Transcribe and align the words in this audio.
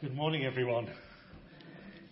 Good 0.00 0.14
morning, 0.14 0.46
everyone. 0.46 0.88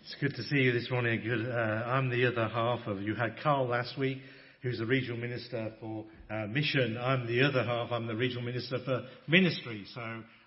It's 0.03 0.15
good 0.21 0.35
to 0.35 0.43
see 0.43 0.57
you 0.57 0.73
this 0.73 0.91
morning. 0.91 1.23
Good, 1.25 1.49
uh, 1.49 1.87
I'm 1.87 2.11
the 2.11 2.27
other 2.27 2.47
half 2.47 2.87
of 2.87 3.01
you. 3.01 3.15
Had 3.15 3.39
Carl 3.43 3.67
last 3.67 3.97
week, 3.97 4.19
who's 4.61 4.77
the 4.77 4.85
regional 4.85 5.17
minister 5.17 5.73
for 5.81 6.05
uh, 6.31 6.47
mission. 6.49 6.99
I'm 7.01 7.27
the 7.27 7.41
other 7.41 7.65
half. 7.65 7.91
I'm 7.91 8.07
the 8.07 8.15
regional 8.15 8.43
minister 8.43 8.79
for 8.85 9.07
ministry. 9.27 9.87
So 9.95 10.03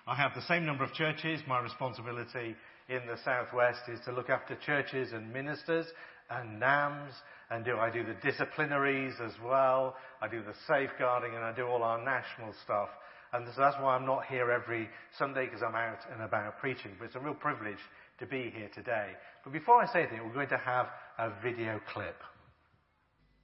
I 0.05 0.15
have 0.15 0.35
the 0.35 0.43
same 0.43 0.67
number 0.67 0.83
of 0.83 0.93
churches. 0.93 1.41
My 1.47 1.59
responsibility 1.59 2.55
in 2.89 3.01
the 3.07 3.17
southwest 3.25 3.89
is 3.91 3.99
to 4.05 4.11
look 4.11 4.29
after 4.29 4.55
churches 4.63 5.11
and 5.11 5.33
ministers 5.33 5.87
and 6.29 6.59
NAMs 6.59 7.13
and 7.49 7.65
do 7.65 7.75
I 7.75 7.89
do 7.89 8.03
the 8.03 8.13
disciplinaries 8.21 9.19
as 9.19 9.33
well. 9.43 9.95
I 10.21 10.27
do 10.27 10.43
the 10.43 10.53
safeguarding 10.67 11.33
and 11.33 11.43
I 11.43 11.55
do 11.55 11.65
all 11.65 11.81
our 11.81 11.97
national 11.97 12.53
stuff. 12.63 12.89
And 13.33 13.47
so 13.55 13.61
that's 13.61 13.77
why 13.77 13.95
I'm 13.95 14.05
not 14.05 14.25
here 14.25 14.51
every 14.51 14.89
Sunday 15.17 15.45
because 15.45 15.61
I'm 15.63 15.75
out 15.75 15.99
and 16.11 16.21
about 16.21 16.59
preaching. 16.59 16.91
But 16.99 17.05
it's 17.05 17.15
a 17.15 17.19
real 17.19 17.33
privilege 17.33 17.79
to 18.19 18.25
be 18.25 18.51
here 18.55 18.69
today. 18.73 19.11
But 19.43 19.53
before 19.53 19.81
I 19.81 19.91
say 19.91 20.01
anything, 20.01 20.25
we're 20.25 20.33
going 20.33 20.49
to 20.49 20.57
have 20.57 20.87
a 21.17 21.31
video 21.41 21.79
clip. 21.93 22.17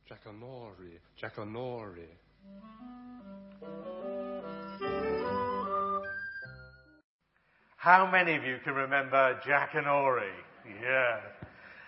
Jackanory, 0.09 0.99
Jackanory. 1.21 2.07
How 7.77 8.09
many 8.09 8.35
of 8.35 8.43
you 8.43 8.57
can 8.63 8.73
remember 8.73 9.39
Jack 9.45 9.75
and 9.75 9.85
Jackanory? 9.85 10.31
Yeah. 10.81 11.19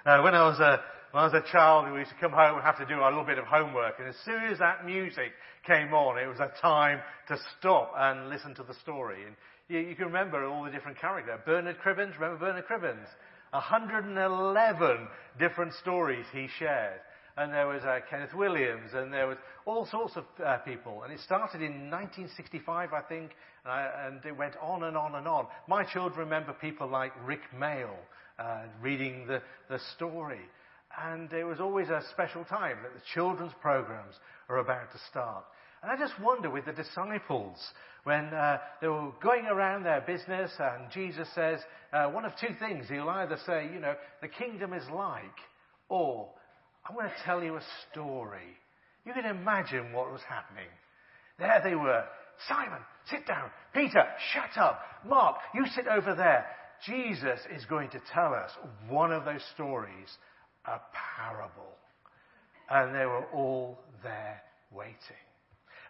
Uh, 0.05 0.21
when 0.21 0.34
I 0.34 0.48
was 0.48 0.59
a 0.59 0.81
when 1.12 1.23
I 1.23 1.26
was 1.26 1.34
a 1.34 1.52
child, 1.52 1.91
we 1.91 1.99
used 1.99 2.12
to 2.12 2.18
come 2.18 2.31
home 2.31 2.55
and 2.55 2.63
have 2.63 2.77
to 2.77 2.86
do 2.86 3.02
a 3.02 3.09
little 3.09 3.26
bit 3.26 3.40
of 3.40 3.45
homework. 3.45 3.95
And 3.99 4.08
as 4.08 4.16
soon 4.26 4.44
as 4.44 4.59
that 4.59 4.86
music 4.86 5.32
came 5.66 5.94
on, 5.94 6.20
it 6.20 6.27
was 6.27 6.40
a 6.40 6.52
time 6.62 6.99
to 7.30 7.38
stop 7.58 7.94
and 7.98 8.30
listen 8.30 8.54
to 8.55 8.63
the 8.63 8.76
story. 8.76 9.26
And 9.26 9.35
you, 9.70 9.90
you 9.90 9.95
can 9.95 10.05
remember 10.05 10.45
all 10.45 10.63
the 10.63 10.72
different 10.72 10.99
characters. 10.99 11.40
Bernard 11.45 11.77
Cribbins, 11.84 12.13
remember 12.20 12.38
Bernard 12.38 12.66
Cribbins? 12.68 13.08
111 13.52 15.08
different 15.40 15.74
stories 15.82 16.26
he 16.32 16.48
shared. 16.60 16.99
And 17.38 17.54
there 17.54 17.68
was 17.68 17.82
uh, 17.84 17.99
Kenneth 18.10 18.34
Williams, 18.35 18.91
and 18.94 19.13
there 19.13 19.26
was 19.26 19.38
all 19.66 19.85
sorts 19.85 20.16
of 20.18 20.26
uh, 20.46 20.57
people. 20.57 21.04
And 21.04 21.13
it 21.13 21.20
started 21.21 21.62
in 21.62 21.90
1965, 21.90 22.94
I 22.94 23.01
think, 23.01 23.32
and, 23.63 23.71
I, 23.71 24.07
and, 24.07 24.26
it 24.26 24.38
went 24.38 24.55
on 24.62 24.84
and 24.84 24.98
on 24.98 25.16
and 25.16 25.27
on. 25.27 25.48
My 25.68 25.84
children 25.84 26.20
remember 26.20 26.54
people 26.54 26.88
like 26.88 27.13
Rik 27.26 27.41
Mayall 27.57 27.96
uh, 28.38 28.63
reading 28.82 29.26
the, 29.26 29.41
the 29.70 29.79
story. 29.96 30.41
And 31.05 31.31
it 31.31 31.43
was 31.43 31.59
always 31.59 31.89
a 31.89 32.01
special 32.11 32.43
time 32.45 32.77
that 32.83 32.93
the 32.93 33.01
children's 33.13 33.53
programs 33.61 34.15
are 34.49 34.57
about 34.57 34.91
to 34.91 34.97
start. 35.09 35.45
And 35.81 35.91
I 35.91 35.97
just 35.97 36.19
wonder 36.19 36.49
with 36.49 36.65
the 36.65 36.73
disciples, 36.73 37.57
when 38.03 38.33
uh, 38.33 38.57
they 38.81 38.87
were 38.87 39.11
going 39.21 39.45
around 39.45 39.83
their 39.83 40.01
business 40.01 40.51
and 40.59 40.91
Jesus 40.91 41.27
says 41.35 41.59
uh, 41.93 42.07
one 42.07 42.25
of 42.25 42.31
two 42.39 42.53
things. 42.59 42.85
He'll 42.89 43.09
either 43.09 43.37
say, 43.45 43.70
you 43.73 43.79
know, 43.79 43.95
the 44.21 44.27
kingdom 44.27 44.73
is 44.73 44.83
like, 44.93 45.23
or 45.89 46.29
I'm 46.87 46.95
going 46.95 47.07
to 47.07 47.23
tell 47.25 47.43
you 47.43 47.55
a 47.55 47.61
story. 47.91 48.57
You 49.05 49.13
can 49.13 49.25
imagine 49.25 49.93
what 49.93 50.11
was 50.11 50.21
happening. 50.27 50.70
There 51.37 51.61
they 51.63 51.75
were. 51.75 52.03
Simon, 52.47 52.79
sit 53.09 53.27
down. 53.27 53.49
Peter, 53.73 54.05
shut 54.33 54.61
up. 54.61 54.81
Mark, 55.05 55.37
you 55.53 55.65
sit 55.75 55.87
over 55.87 56.15
there. 56.15 56.45
Jesus 56.85 57.39
is 57.55 57.65
going 57.65 57.89
to 57.89 58.01
tell 58.13 58.33
us 58.33 58.51
one 58.87 59.11
of 59.11 59.25
those 59.25 59.43
stories 59.53 60.07
a 60.65 60.79
parable. 61.18 61.76
And 62.70 62.93
they 62.93 63.05
were 63.05 63.26
all 63.34 63.79
there 64.03 64.41
waiting. 64.72 64.96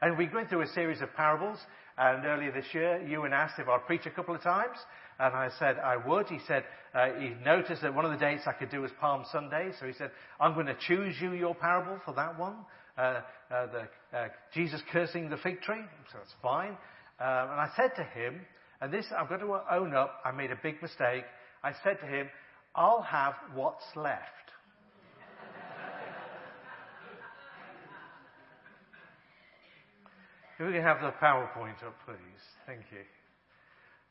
And 0.02 0.18
we 0.18 0.30
went 0.34 0.50
through 0.50 0.62
a 0.62 0.68
series 0.68 1.02
of 1.02 1.14
parables. 1.16 1.58
And 1.98 2.26
earlier 2.26 2.52
this 2.52 2.74
year, 2.74 3.06
Ewan 3.06 3.34
asked 3.34 3.60
if 3.60 3.68
I'd 3.68 3.86
preach 3.86 4.06
a 4.06 4.12
couple 4.12 4.34
of 4.34 4.42
times. 4.42 4.78
And 5.20 5.36
I 5.36 5.50
said 5.60 5.78
I 5.78 5.98
would. 5.98 6.28
He 6.28 6.40
said 6.48 6.64
uh, 6.94 7.08
he 7.20 7.32
noticed 7.44 7.82
that 7.82 7.94
one 7.94 8.06
of 8.06 8.12
the 8.12 8.18
dates 8.18 8.44
I 8.48 8.54
could 8.54 8.72
do 8.72 8.82
was 8.82 8.92
Palm 9.02 9.26
Sunday. 9.32 9.72
So 9.80 9.86
he 9.86 9.94
said, 9.94 10.12
I'm 10.40 10.54
going 10.54 10.68
to 10.68 10.78
choose 10.88 11.16
you 11.22 11.34
your 11.34 11.56
parable 11.56 12.00
for 12.06 12.14
that 12.14 12.40
one. 12.40 12.56
Uh, 12.98 13.22
uh, 13.52 13.68
the, 13.68 14.18
uh, 14.18 14.28
Jesus 14.54 14.82
cursing 14.92 15.30
the 15.30 15.38
fig 15.38 15.62
tree. 15.62 15.84
So 16.12 16.18
that's 16.18 16.34
fine. 16.42 16.72
Um, 17.20 17.52
and 17.52 17.60
I 17.60 17.70
said 17.76 17.92
to 17.98 18.04
him, 18.04 18.42
and 18.82 18.94
this 18.94 19.06
I'm 19.18 19.28
going 19.28 19.42
to 19.42 19.62
own 19.72 19.94
up, 19.94 20.22
I 20.24 20.32
made 20.32 20.52
a 20.52 20.60
big 20.62 20.82
mistake. 20.82 21.26
I 21.64 21.74
said 21.84 22.00
to 22.00 22.06
him, 22.06 22.30
I'll 22.76 23.02
have 23.02 23.34
what's 23.54 23.84
left. 23.96 24.49
If 30.60 30.68
we 30.68 30.74
can 30.74 30.82
have 30.82 31.00
the 31.00 31.14
PowerPoint 31.26 31.82
up, 31.86 31.96
please. 32.06 32.18
Thank 32.68 32.82
you. 32.92 33.00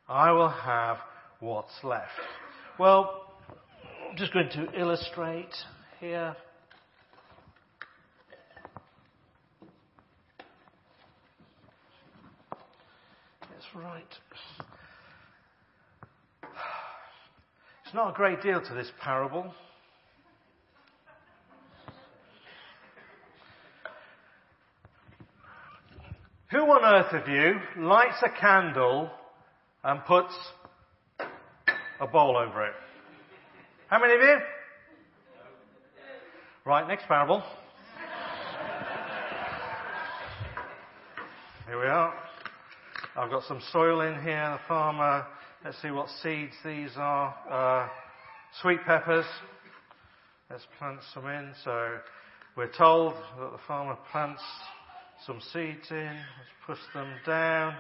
I 0.09 0.33
will 0.33 0.49
have 0.49 0.97
what's 1.41 1.75
left. 1.85 2.09
Well, 2.79 3.35
I'm 4.09 4.17
just 4.17 4.33
going 4.33 4.49
to 4.53 4.81
illustrate 4.81 5.55
here. 6.01 6.35
That's 13.43 13.67
right. 13.75 14.03
It's 17.85 17.95
not 17.95 18.13
a 18.13 18.15
great 18.15 18.41
deal 18.41 18.63
to 18.63 18.75
this 18.75 18.91
parable. 19.03 19.53
Who 26.51 26.61
on 26.61 26.83
earth 26.83 27.13
of 27.13 27.29
you 27.29 27.61
lights 27.77 28.23
a 28.25 28.31
candle 28.31 29.11
and 29.85 30.03
puts 30.07 30.33
a 32.01 32.07
bowl 32.07 32.39
over 32.39 32.65
it? 32.65 32.73
How 33.89 34.01
many 34.01 34.15
of 34.15 34.21
you? 34.23 34.37
Right, 36.65 36.89
next 36.89 37.07
parable. 37.07 37.43
Here 41.67 41.79
we 41.79 41.87
are. 41.87 42.15
I've 43.15 43.31
got 43.31 43.43
some 43.43 43.61
soil 43.71 44.01
in 44.01 44.15
here. 44.23 44.59
The 44.59 44.67
farmer, 44.67 45.27
let's 45.67 45.83
see 45.83 45.91
what 45.91 46.09
seeds 46.23 46.55
these 46.65 46.93
are. 46.97 47.37
Uh, 47.51 47.89
sweet 48.63 48.83
peppers. 48.87 49.27
Let's 50.51 50.67
plant 50.79 51.01
some 51.13 51.27
in. 51.27 51.53
So 51.63 51.99
we're 52.57 52.73
told 52.73 53.13
that 53.39 53.53
the 53.53 53.61
farmer 53.67 53.99
plants 54.11 54.41
some 55.27 55.41
seeds 55.53 55.91
in, 55.91 56.07
let's 56.07 56.51
push 56.67 56.79
them 56.95 57.09
down. 57.27 57.75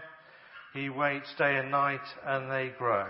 He 0.74 0.88
waits 0.88 1.34
day 1.38 1.58
and 1.58 1.70
night 1.70 2.00
and 2.26 2.50
they 2.50 2.72
grow. 2.76 3.06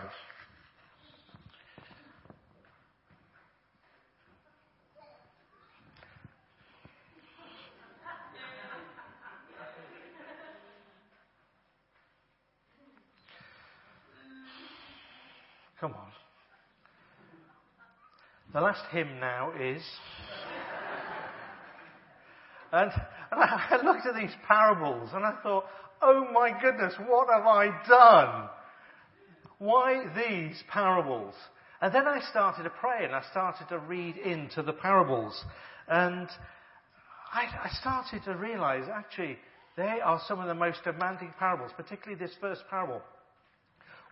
Come 15.81 15.95
on. 15.95 16.09
The 18.53 18.61
last 18.61 18.83
hymn 18.91 19.21
now 19.21 19.53
is. 19.53 19.83
And 22.73 22.93
and 23.31 23.43
I 23.43 23.81
looked 23.85 24.07
at 24.07 24.15
these 24.15 24.35
parables 24.47 25.11
and 25.13 25.25
I 25.25 25.35
thought, 25.43 25.65
oh 26.01 26.27
my 26.33 26.51
goodness, 26.61 26.95
what 27.07 27.29
have 27.29 27.47
I 27.47 27.71
done? 27.87 28.49
Why 29.59 30.05
these 30.15 30.63
parables? 30.69 31.35
And 31.81 31.95
then 31.95 32.07
I 32.07 32.21
started 32.31 32.65
to 32.65 32.71
pray 32.71 33.05
and 33.05 33.15
I 33.15 33.23
started 33.31 33.69
to 33.69 33.79
read 33.79 34.17
into 34.17 34.63
the 34.63 34.73
parables. 34.73 35.45
And 35.89 36.29
I, 37.33 37.45
I 37.65 37.71
started 37.81 38.25
to 38.25 38.37
realize 38.37 38.85
actually 38.93 39.39
they 39.77 40.01
are 40.03 40.21
some 40.27 40.41
of 40.41 40.49
the 40.49 40.55
most 40.55 40.83
demanding 40.85 41.33
parables, 41.39 41.71
particularly 41.77 42.19
this 42.19 42.35
first 42.41 42.63
parable 42.71 43.03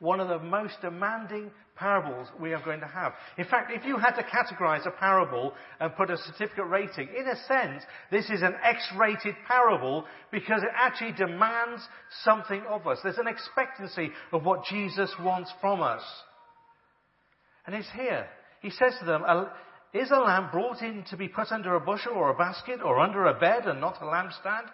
one 0.01 0.21
of 0.21 0.29
the 0.29 0.39
most 0.39 0.75
demanding 0.81 1.51
parables 1.77 2.29
we 2.41 2.53
are 2.53 2.63
going 2.63 2.81
to 2.81 2.87
have. 2.87 3.13
In 3.39 3.45
fact, 3.45 3.71
if 3.75 3.85
you 3.85 3.99
had 3.99 4.17
to 4.17 4.23
categorize 4.23 4.87
a 4.87 4.91
parable 4.91 5.53
and 5.81 5.95
put 5.95 6.11
a 6.11 6.17
certificate 6.17 6.67
rating, 6.67 7.09
in 7.17 7.27
a 7.27 7.37
sense, 7.47 7.83
this 8.11 8.31
is 8.31 8.43
an 8.43 8.55
X-rated 8.63 9.35
parable 9.47 10.05
because 10.33 10.63
it 10.63 10.71
actually 10.75 11.13
demands 11.13 11.83
something 12.25 12.63
of 12.69 12.87
us. 12.87 12.99
There's 13.03 13.19
an 13.19 13.29
expectancy 13.29 14.11
of 14.33 14.45
what 14.45 14.65
Jesus 14.65 15.13
wants 15.21 15.53
from 15.61 15.83
us. 15.83 16.03
And 17.67 17.75
it's 17.75 17.91
here. 17.95 18.27
He 18.63 18.71
says 18.71 18.95
to 19.01 19.05
them, 19.05 19.23
is 19.93 20.11
a 20.11 20.21
lamp 20.21 20.53
brought 20.53 20.83
in 20.83 21.05
to 21.11 21.17
be 21.17 21.29
put 21.29 21.53
under 21.53 21.75
a 21.75 21.81
bushel 21.81 22.13
or 22.13 22.31
a 22.31 22.37
basket 22.37 22.81
or 22.85 22.99
under 22.99 23.27
a 23.27 23.39
bed 23.39 23.67
and 23.67 23.81
not 23.81 24.01
a 24.01 24.05
lampstand? 24.05 24.67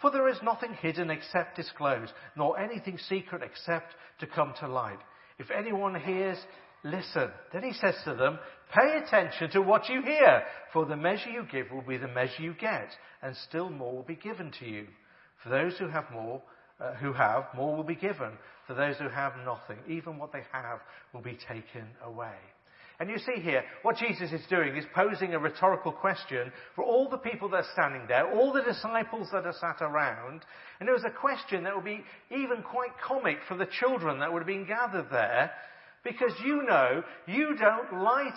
For 0.00 0.10
there 0.10 0.28
is 0.28 0.38
nothing 0.42 0.74
hidden 0.74 1.10
except 1.10 1.56
disclosed, 1.56 2.12
nor 2.36 2.58
anything 2.58 2.98
secret 2.98 3.42
except 3.42 3.94
to 4.20 4.26
come 4.26 4.54
to 4.60 4.68
light. 4.68 5.00
If 5.38 5.50
anyone 5.50 5.94
hears, 6.00 6.38
listen. 6.84 7.30
Then 7.52 7.64
he 7.64 7.72
says 7.72 7.96
to 8.04 8.14
them, 8.14 8.38
pay 8.72 8.98
attention 8.98 9.50
to 9.50 9.62
what 9.62 9.88
you 9.88 10.02
hear, 10.02 10.42
for 10.72 10.86
the 10.86 10.96
measure 10.96 11.30
you 11.30 11.44
give 11.50 11.70
will 11.70 11.82
be 11.82 11.96
the 11.96 12.08
measure 12.08 12.42
you 12.42 12.54
get, 12.54 12.90
and 13.22 13.36
still 13.48 13.70
more 13.70 13.92
will 13.92 14.02
be 14.02 14.16
given 14.16 14.52
to 14.60 14.66
you. 14.66 14.86
For 15.42 15.48
those 15.48 15.76
who 15.78 15.88
have 15.88 16.10
more, 16.12 16.42
uh, 16.80 16.94
who 16.94 17.12
have, 17.12 17.46
more 17.56 17.76
will 17.76 17.84
be 17.84 17.94
given. 17.94 18.32
For 18.66 18.74
those 18.74 18.96
who 18.98 19.08
have 19.08 19.32
nothing, 19.44 19.78
even 19.88 20.18
what 20.18 20.32
they 20.32 20.42
have 20.52 20.80
will 21.12 21.22
be 21.22 21.38
taken 21.48 21.86
away. 22.04 22.36
And 23.00 23.08
you 23.08 23.18
see 23.18 23.40
here, 23.40 23.62
what 23.82 23.96
Jesus 23.96 24.32
is 24.32 24.44
doing 24.50 24.76
is 24.76 24.84
posing 24.92 25.32
a 25.32 25.38
rhetorical 25.38 25.92
question 25.92 26.50
for 26.74 26.82
all 26.82 27.08
the 27.08 27.16
people 27.16 27.48
that 27.50 27.58
are 27.58 27.72
standing 27.72 28.08
there, 28.08 28.32
all 28.34 28.52
the 28.52 28.62
disciples 28.62 29.28
that 29.32 29.46
are 29.46 29.54
sat 29.60 29.76
around. 29.80 30.42
And 30.80 30.88
it 30.88 30.92
was 30.92 31.04
a 31.06 31.10
question 31.10 31.62
that 31.62 31.76
would 31.76 31.84
be 31.84 32.04
even 32.30 32.62
quite 32.62 32.90
comic 33.06 33.38
for 33.46 33.56
the 33.56 33.68
children 33.78 34.18
that 34.18 34.32
would 34.32 34.40
have 34.40 34.48
been 34.48 34.66
gathered 34.66 35.06
there. 35.12 35.52
Because 36.02 36.32
you 36.44 36.64
know, 36.64 37.04
you 37.26 37.56
don't 37.56 38.02
light 38.02 38.34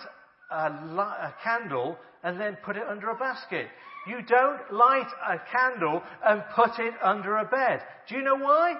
a, 0.52 0.66
a 0.66 1.34
candle 1.42 1.98
and 2.22 2.40
then 2.40 2.56
put 2.64 2.76
it 2.76 2.86
under 2.88 3.10
a 3.10 3.16
basket. 3.16 3.66
You 4.06 4.22
don't 4.22 4.72
light 4.72 5.08
a 5.28 5.40
candle 5.50 6.02
and 6.24 6.44
put 6.54 6.78
it 6.78 6.94
under 7.02 7.36
a 7.38 7.44
bed. 7.44 7.80
Do 8.08 8.14
you 8.14 8.22
know 8.22 8.36
why? 8.36 8.74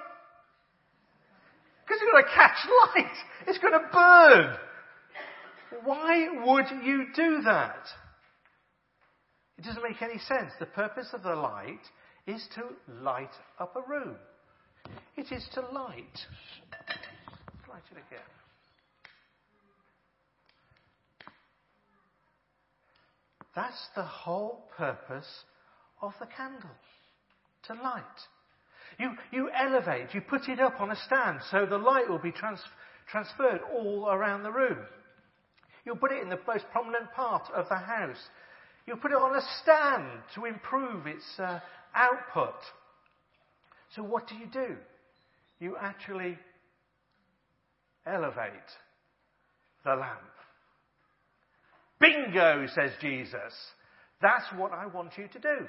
Because 1.85 2.01
it's 2.01 2.13
going 2.13 2.23
to 2.23 2.31
catch 2.31 2.69
light. 2.95 3.17
It's 3.49 3.59
going 3.59 3.73
to 3.73 3.89
burn. 3.93 4.57
Why 5.85 6.29
would 6.45 6.67
you 6.85 7.07
do 7.15 7.43
that? 7.43 7.87
It 9.59 9.65
doesn't 9.65 9.83
make 9.83 10.03
any 10.03 10.19
sense. 10.19 10.53
The 10.59 10.67
purpose 10.67 11.09
of 11.13 11.23
the 11.23 11.35
light 11.35 11.81
is 12.27 12.47
to 12.55 12.63
light 13.03 13.31
up 13.59 13.77
a 13.77 13.89
room. 13.89 14.17
It 15.17 15.31
is 15.33 15.47
to 15.55 15.61
light. 15.61 16.19
light 17.69 17.83
it 17.91 17.99
again. 18.09 18.21
That's 23.55 23.89
the 23.95 24.03
whole 24.03 24.69
purpose 24.77 25.29
of 26.01 26.13
the 26.19 26.27
candle. 26.27 26.71
To 27.69 27.75
light. 27.75 28.03
You, 28.99 29.11
you 29.31 29.51
elevate, 29.51 30.15
you 30.15 30.21
put 30.21 30.49
it 30.49 30.61
up 30.61 30.81
on 30.81 30.91
a 30.91 30.97
stand 30.97 31.41
so 31.51 31.67
the 31.67 31.79
light 31.79 32.09
will 32.09 32.19
be 32.19 32.33
trans- 32.33 32.61
transferred 33.11 33.61
all 33.75 34.09
around 34.11 34.43
the 34.43 34.53
room. 34.53 34.79
You'll 35.85 35.97
put 35.97 36.13
it 36.13 36.23
in 36.23 36.29
the 36.29 36.39
most 36.47 36.65
prominent 36.71 37.13
part 37.13 37.43
of 37.55 37.69
the 37.69 37.77
house. 37.77 38.19
You'll 38.87 38.99
put 38.99 39.13
it 39.13 39.17
on 39.17 39.37
a 39.37 39.43
stand 39.63 40.23
to 40.35 40.45
improve 40.45 41.07
its 41.07 41.25
uh, 41.39 41.61
output. 41.95 42.55
So 43.95 44.03
what 44.03 44.29
do 44.29 44.35
you 44.37 44.47
do? 44.47 44.77
You 45.61 45.77
actually 45.81 46.39
elevate 48.07 48.53
the 49.85 49.95
lamp. 49.95 50.21
Bingo, 52.01 52.67
says 52.75 52.91
Jesus. 53.01 53.53
That's 54.21 54.45
what 54.57 54.73
I 54.73 54.87
want 54.87 55.13
you 55.17 55.29
to 55.29 55.39
do. 55.39 55.67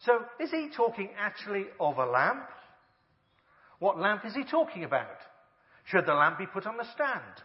So, 0.00 0.18
is 0.40 0.50
he 0.50 0.68
talking 0.76 1.10
actually 1.16 1.66
of 1.78 1.98
a 1.98 2.06
lamp? 2.06 2.48
What 3.78 3.98
lamp 3.98 4.24
is 4.24 4.34
he 4.34 4.44
talking 4.44 4.84
about? 4.84 5.06
Should 5.84 6.06
the 6.06 6.14
lamp 6.14 6.38
be 6.38 6.46
put 6.46 6.66
on 6.66 6.78
a 6.80 6.84
stand? 6.92 7.42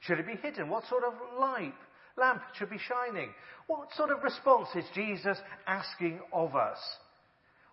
Should 0.00 0.18
it 0.18 0.26
be 0.26 0.36
hidden? 0.36 0.68
What 0.68 0.86
sort 0.86 1.04
of 1.04 1.14
light 1.38 1.74
lamp 2.16 2.42
should 2.54 2.70
be 2.70 2.78
shining? 2.78 3.30
What 3.66 3.88
sort 3.96 4.10
of 4.10 4.22
response 4.22 4.68
is 4.74 4.84
Jesus 4.94 5.38
asking 5.66 6.20
of 6.32 6.56
us? 6.56 6.78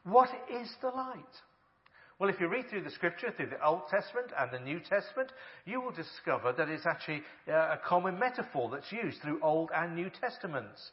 What 0.03 0.29
is 0.49 0.69
the 0.81 0.89
light? 0.89 1.23
Well, 2.19 2.29
if 2.29 2.39
you 2.39 2.47
read 2.47 2.69
through 2.69 2.83
the 2.83 2.91
scripture, 2.91 3.31
through 3.35 3.49
the 3.49 3.63
Old 3.63 3.83
Testament 3.89 4.31
and 4.37 4.49
the 4.51 4.59
New 4.59 4.79
Testament, 4.79 5.31
you 5.65 5.81
will 5.81 5.91
discover 5.91 6.51
that 6.53 6.67
it's 6.67 6.85
actually 6.85 7.21
uh, 7.47 7.51
a 7.53 7.79
common 7.85 8.17
metaphor 8.17 8.71
that's 8.71 8.91
used 8.91 9.21
through 9.21 9.39
Old 9.43 9.69
and 9.75 9.95
New 9.95 10.09
Testaments. 10.09 10.91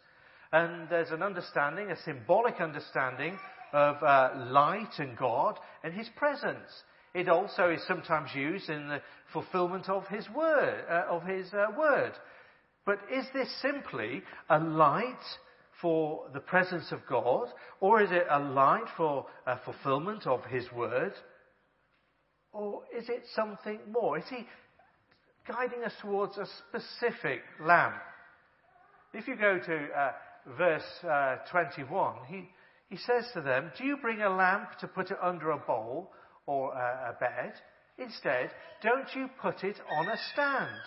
And 0.52 0.88
there's 0.90 1.10
an 1.10 1.22
understanding, 1.22 1.90
a 1.90 2.02
symbolic 2.02 2.60
understanding 2.60 3.38
of 3.72 4.02
uh, 4.02 4.30
light 4.50 4.98
and 4.98 5.16
God 5.16 5.58
and 5.82 5.94
His 5.94 6.08
presence. 6.16 6.70
It 7.14 7.28
also 7.28 7.70
is 7.70 7.80
sometimes 7.86 8.30
used 8.34 8.68
in 8.68 8.88
the 8.88 9.00
fulfillment 9.32 9.88
of 9.88 10.06
His 10.08 10.28
word, 10.30 10.84
uh, 10.90 11.04
of 11.08 11.22
His 11.22 11.52
uh, 11.54 11.66
word. 11.78 12.12
But 12.84 12.98
is 13.10 13.24
this 13.32 13.48
simply 13.62 14.22
a 14.50 14.58
light 14.58 15.14
for 15.80 16.24
the 16.32 16.40
presence 16.40 16.90
of 16.90 17.00
God, 17.08 17.48
or 17.80 18.02
is 18.02 18.10
it 18.10 18.26
a 18.28 18.40
light 18.40 18.86
for 18.96 19.26
a 19.46 19.58
fulfillment 19.64 20.26
of 20.26 20.44
His 20.46 20.70
word? 20.72 21.12
Or 22.52 22.82
is 22.96 23.08
it 23.08 23.22
something 23.34 23.78
more? 23.90 24.18
Is 24.18 24.24
He 24.28 24.46
guiding 25.46 25.84
us 25.84 25.92
towards 26.00 26.36
a 26.36 26.46
specific 26.68 27.42
lamp? 27.60 27.94
If 29.12 29.28
you 29.28 29.36
go 29.36 29.58
to 29.58 29.88
uh, 29.96 30.12
verse 30.58 30.82
uh, 31.08 31.36
21, 31.50 32.14
he, 32.28 32.48
he 32.88 32.96
says 32.96 33.24
to 33.34 33.40
them, 33.40 33.70
Do 33.78 33.84
you 33.84 33.98
bring 33.98 34.22
a 34.22 34.34
lamp 34.34 34.70
to 34.80 34.88
put 34.88 35.12
it 35.12 35.18
under 35.22 35.52
a 35.52 35.58
bowl 35.58 36.10
or 36.46 36.72
a, 36.72 37.10
a 37.10 37.18
bed? 37.18 37.54
Instead, 37.98 38.50
don't 38.82 39.08
you 39.14 39.28
put 39.40 39.62
it 39.64 39.76
on 39.98 40.08
a 40.08 40.16
stand? 40.32 40.80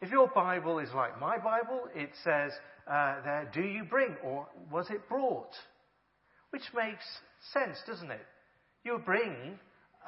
If 0.00 0.10
your 0.10 0.28
Bible 0.28 0.78
is 0.78 0.90
like 0.94 1.20
my 1.20 1.38
Bible, 1.38 1.88
it 1.94 2.10
says, 2.22 2.52
uh, 2.86 3.16
there, 3.24 3.50
do 3.52 3.62
you 3.62 3.84
bring 3.84 4.16
or 4.24 4.46
was 4.70 4.90
it 4.90 5.08
brought? 5.08 5.52
Which 6.50 6.62
makes 6.74 7.04
sense, 7.52 7.78
doesn't 7.86 8.10
it? 8.10 8.26
You 8.84 9.00
bring 9.04 9.58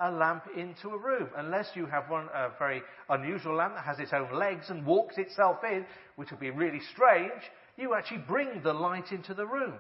a 0.00 0.10
lamp 0.10 0.44
into 0.56 0.90
a 0.90 0.98
room, 0.98 1.28
unless 1.36 1.68
you 1.74 1.86
have 1.86 2.08
one 2.08 2.28
a 2.34 2.48
very 2.58 2.82
unusual 3.10 3.56
lamp 3.56 3.74
that 3.74 3.84
has 3.84 3.98
its 3.98 4.12
own 4.12 4.32
legs 4.32 4.70
and 4.70 4.86
walks 4.86 5.18
itself 5.18 5.58
in, 5.64 5.84
which 6.16 6.30
would 6.30 6.40
be 6.40 6.50
really 6.50 6.80
strange. 6.92 7.42
You 7.76 7.94
actually 7.94 8.24
bring 8.26 8.62
the 8.62 8.72
light 8.72 9.12
into 9.12 9.34
the 9.34 9.46
room. 9.46 9.74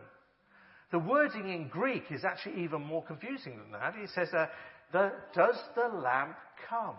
The 0.90 0.98
wording 0.98 1.48
in 1.48 1.68
Greek 1.68 2.04
is 2.10 2.24
actually 2.24 2.62
even 2.64 2.82
more 2.82 3.04
confusing 3.04 3.58
than 3.58 3.72
that. 3.72 3.94
It 3.96 4.10
says, 4.10 4.32
uh, 4.34 4.46
the, 4.92 5.12
"Does 5.32 5.56
the 5.74 5.88
lamp 5.88 6.36
come?" 6.68 6.96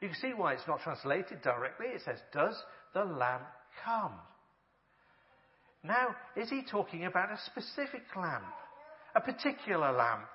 You 0.00 0.08
can 0.08 0.16
see 0.16 0.34
why 0.34 0.54
it's 0.54 0.66
not 0.66 0.80
translated 0.80 1.42
directly. 1.42 1.86
It 1.88 2.02
says, 2.02 2.20
"Does 2.32 2.62
the 2.92 3.04
lamp 3.04 3.46
come. 3.84 4.12
Now, 5.82 6.14
is 6.36 6.50
he 6.50 6.62
talking 6.70 7.06
about 7.06 7.32
a 7.32 7.38
specific 7.46 8.02
lamp? 8.16 8.44
A 9.14 9.20
particular 9.20 9.92
lamp? 9.92 10.26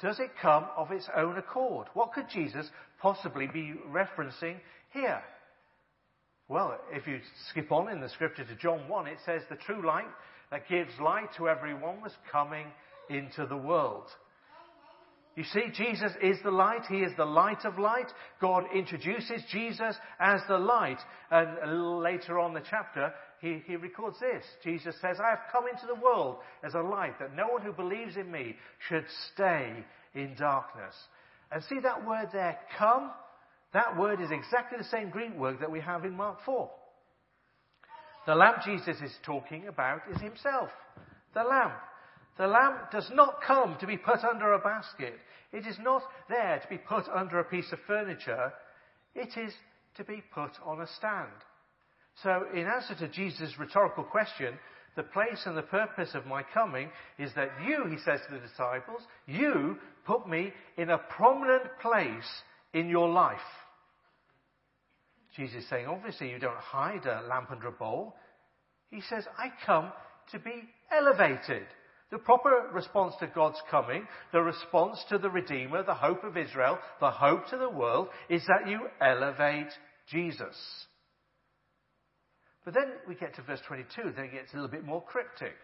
Does 0.00 0.18
it 0.18 0.30
come 0.40 0.66
of 0.76 0.90
its 0.90 1.08
own 1.16 1.38
accord? 1.38 1.86
What 1.94 2.12
could 2.12 2.28
Jesus 2.28 2.68
possibly 3.00 3.46
be 3.46 3.74
referencing 3.88 4.56
here? 4.90 5.22
Well, 6.48 6.78
if 6.90 7.06
you 7.06 7.20
skip 7.50 7.70
on 7.70 7.88
in 7.88 8.00
the 8.00 8.08
scripture 8.08 8.44
to 8.44 8.54
John 8.56 8.88
1, 8.88 9.06
it 9.06 9.18
says 9.24 9.42
the 9.48 9.56
true 9.56 9.86
light 9.86 10.10
that 10.52 10.68
gives 10.68 10.92
light 11.00 11.30
to 11.38 11.48
everyone 11.48 12.00
was 12.00 12.12
coming 12.30 12.66
into 13.08 13.46
the 13.46 13.56
world. 13.56 14.04
You 15.34 15.44
see, 15.44 15.64
Jesus 15.72 16.12
is 16.22 16.36
the 16.44 16.50
light. 16.50 16.82
He 16.90 16.98
is 16.98 17.12
the 17.16 17.24
light 17.24 17.64
of 17.64 17.78
light. 17.78 18.12
God 18.38 18.64
introduces 18.74 19.42
Jesus 19.50 19.96
as 20.20 20.42
the 20.46 20.58
light. 20.58 20.98
And 21.30 21.48
a 21.64 21.66
little 21.66 22.00
later 22.02 22.38
on 22.38 22.52
the 22.52 22.62
chapter, 22.68 23.14
he, 23.40 23.62
he 23.66 23.76
records 23.76 24.18
this. 24.20 24.44
Jesus 24.62 24.94
says, 25.00 25.16
I 25.24 25.30
have 25.30 25.50
come 25.50 25.64
into 25.72 25.86
the 25.86 25.98
world 25.98 26.36
as 26.62 26.74
a 26.74 26.82
light 26.82 27.18
that 27.18 27.34
no 27.34 27.48
one 27.48 27.62
who 27.62 27.72
believes 27.72 28.18
in 28.18 28.30
me 28.30 28.56
should 28.90 29.06
stay 29.32 29.72
in 30.14 30.34
darkness. 30.38 30.94
And 31.50 31.64
see 31.64 31.80
that 31.80 32.06
word 32.06 32.28
there, 32.30 32.58
come? 32.78 33.10
That 33.72 33.96
word 33.96 34.20
is 34.20 34.30
exactly 34.30 34.76
the 34.76 34.84
same 34.84 35.08
Greek 35.08 35.34
word 35.34 35.60
that 35.60 35.70
we 35.70 35.80
have 35.80 36.04
in 36.04 36.14
Mark 36.14 36.40
4. 36.44 36.70
The 38.26 38.34
lamp 38.34 38.62
Jesus 38.64 38.96
is 39.02 39.14
talking 39.24 39.66
about 39.68 40.02
is 40.10 40.20
himself. 40.20 40.70
The 41.34 41.42
lamp. 41.42 41.74
The 42.38 42.46
lamp 42.46 42.90
does 42.90 43.10
not 43.12 43.40
come 43.46 43.76
to 43.80 43.86
be 43.86 43.96
put 43.96 44.24
under 44.24 44.52
a 44.52 44.58
basket. 44.58 45.14
It 45.52 45.66
is 45.66 45.78
not 45.80 46.02
there 46.28 46.60
to 46.60 46.68
be 46.68 46.78
put 46.78 47.08
under 47.08 47.40
a 47.40 47.44
piece 47.44 47.70
of 47.72 47.78
furniture. 47.86 48.52
It 49.14 49.36
is 49.36 49.52
to 49.96 50.04
be 50.04 50.22
put 50.34 50.52
on 50.64 50.80
a 50.80 50.86
stand. 50.86 51.30
So, 52.22 52.44
in 52.54 52.66
answer 52.66 52.94
to 52.96 53.08
Jesus' 53.08 53.58
rhetorical 53.58 54.04
question, 54.04 54.54
the 54.96 55.02
place 55.02 55.42
and 55.46 55.56
the 55.56 55.62
purpose 55.62 56.14
of 56.14 56.26
my 56.26 56.42
coming 56.42 56.90
is 57.18 57.32
that 57.34 57.50
you, 57.66 57.86
he 57.90 57.96
says 57.98 58.20
to 58.28 58.34
the 58.34 58.46
disciples, 58.46 59.02
you 59.26 59.78
put 60.06 60.28
me 60.28 60.52
in 60.76 60.90
a 60.90 60.98
prominent 60.98 61.64
place 61.80 62.42
in 62.74 62.88
your 62.88 63.08
life. 63.08 63.38
Jesus 65.36 65.62
is 65.62 65.68
saying, 65.70 65.86
obviously, 65.86 66.30
you 66.30 66.38
don't 66.38 66.56
hide 66.56 67.06
a 67.06 67.26
lamp 67.28 67.50
under 67.50 67.68
a 67.68 67.72
bowl. 67.72 68.14
He 68.90 69.00
says, 69.00 69.24
I 69.38 69.48
come 69.64 69.92
to 70.32 70.38
be 70.38 70.68
elevated. 70.90 71.66
The 72.10 72.18
proper 72.18 72.68
response 72.72 73.14
to 73.20 73.26
God's 73.26 73.60
coming, 73.70 74.06
the 74.32 74.42
response 74.42 75.02
to 75.08 75.16
the 75.16 75.30
Redeemer, 75.30 75.82
the 75.82 75.94
hope 75.94 76.24
of 76.24 76.36
Israel, 76.36 76.78
the 77.00 77.10
hope 77.10 77.48
to 77.48 77.56
the 77.56 77.70
world, 77.70 78.08
is 78.28 78.42
that 78.46 78.68
you 78.68 78.80
elevate 79.00 79.72
Jesus. 80.10 80.54
But 82.66 82.74
then 82.74 82.92
we 83.08 83.14
get 83.14 83.34
to 83.36 83.42
verse 83.42 83.60
22, 83.66 84.12
then 84.14 84.26
it 84.26 84.32
gets 84.32 84.52
a 84.52 84.56
little 84.56 84.70
bit 84.70 84.84
more 84.84 85.02
cryptic. 85.02 85.54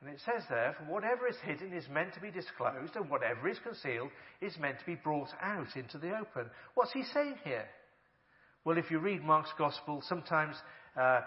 And 0.00 0.10
it 0.10 0.20
says 0.24 0.42
there, 0.48 0.74
for 0.78 0.84
whatever 0.84 1.28
is 1.28 1.36
hidden 1.44 1.74
is 1.76 1.84
meant 1.92 2.14
to 2.14 2.20
be 2.20 2.30
disclosed, 2.30 2.96
and 2.96 3.10
whatever 3.10 3.48
is 3.48 3.58
concealed 3.58 4.10
is 4.40 4.56
meant 4.58 4.78
to 4.78 4.86
be 4.86 4.94
brought 4.94 5.28
out 5.42 5.76
into 5.76 5.98
the 5.98 6.16
open. 6.16 6.50
What's 6.74 6.92
he 6.92 7.04
saying 7.12 7.34
here? 7.44 7.66
Well, 8.64 8.78
if 8.78 8.90
you 8.90 8.98
read 8.98 9.22
Mark's 9.22 9.52
Gospel, 9.58 10.02
sometimes 10.08 10.56
uh, 10.98 11.20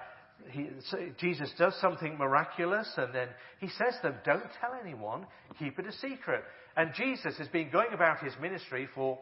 he, 0.49 0.69
so 0.89 0.97
Jesus 1.19 1.51
does 1.57 1.75
something 1.79 2.17
miraculous, 2.17 2.91
and 2.97 3.13
then 3.13 3.27
he 3.59 3.67
says 3.67 3.95
to 4.01 4.09
them, 4.09 4.15
Don't 4.25 4.43
tell 4.59 4.71
anyone, 4.81 5.27
keep 5.59 5.77
it 5.77 5.85
a 5.85 5.91
secret. 5.93 6.43
And 6.75 6.91
Jesus 6.95 7.37
has 7.37 7.47
been 7.49 7.69
going 7.71 7.93
about 7.93 8.23
his 8.23 8.33
ministry 8.41 8.87
for 8.95 9.19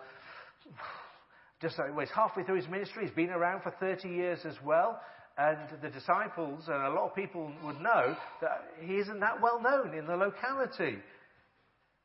just 1.61 1.77
well, 1.77 1.99
he's 1.99 2.09
halfway 2.15 2.43
through 2.43 2.55
his 2.55 2.69
ministry. 2.69 3.03
He's 3.05 3.15
been 3.15 3.29
around 3.29 3.63
for 3.63 3.71
30 3.79 4.09
years 4.09 4.39
as 4.45 4.55
well. 4.63 4.99
And 5.37 5.57
the 5.81 5.89
disciples 5.89 6.63
and 6.67 6.83
a 6.83 6.89
lot 6.89 7.09
of 7.09 7.15
people 7.15 7.51
would 7.63 7.79
know 7.79 8.15
that 8.41 8.65
he 8.81 8.95
isn't 8.95 9.19
that 9.21 9.41
well 9.41 9.61
known 9.61 9.93
in 9.93 10.05
the 10.05 10.15
locality. 10.15 10.97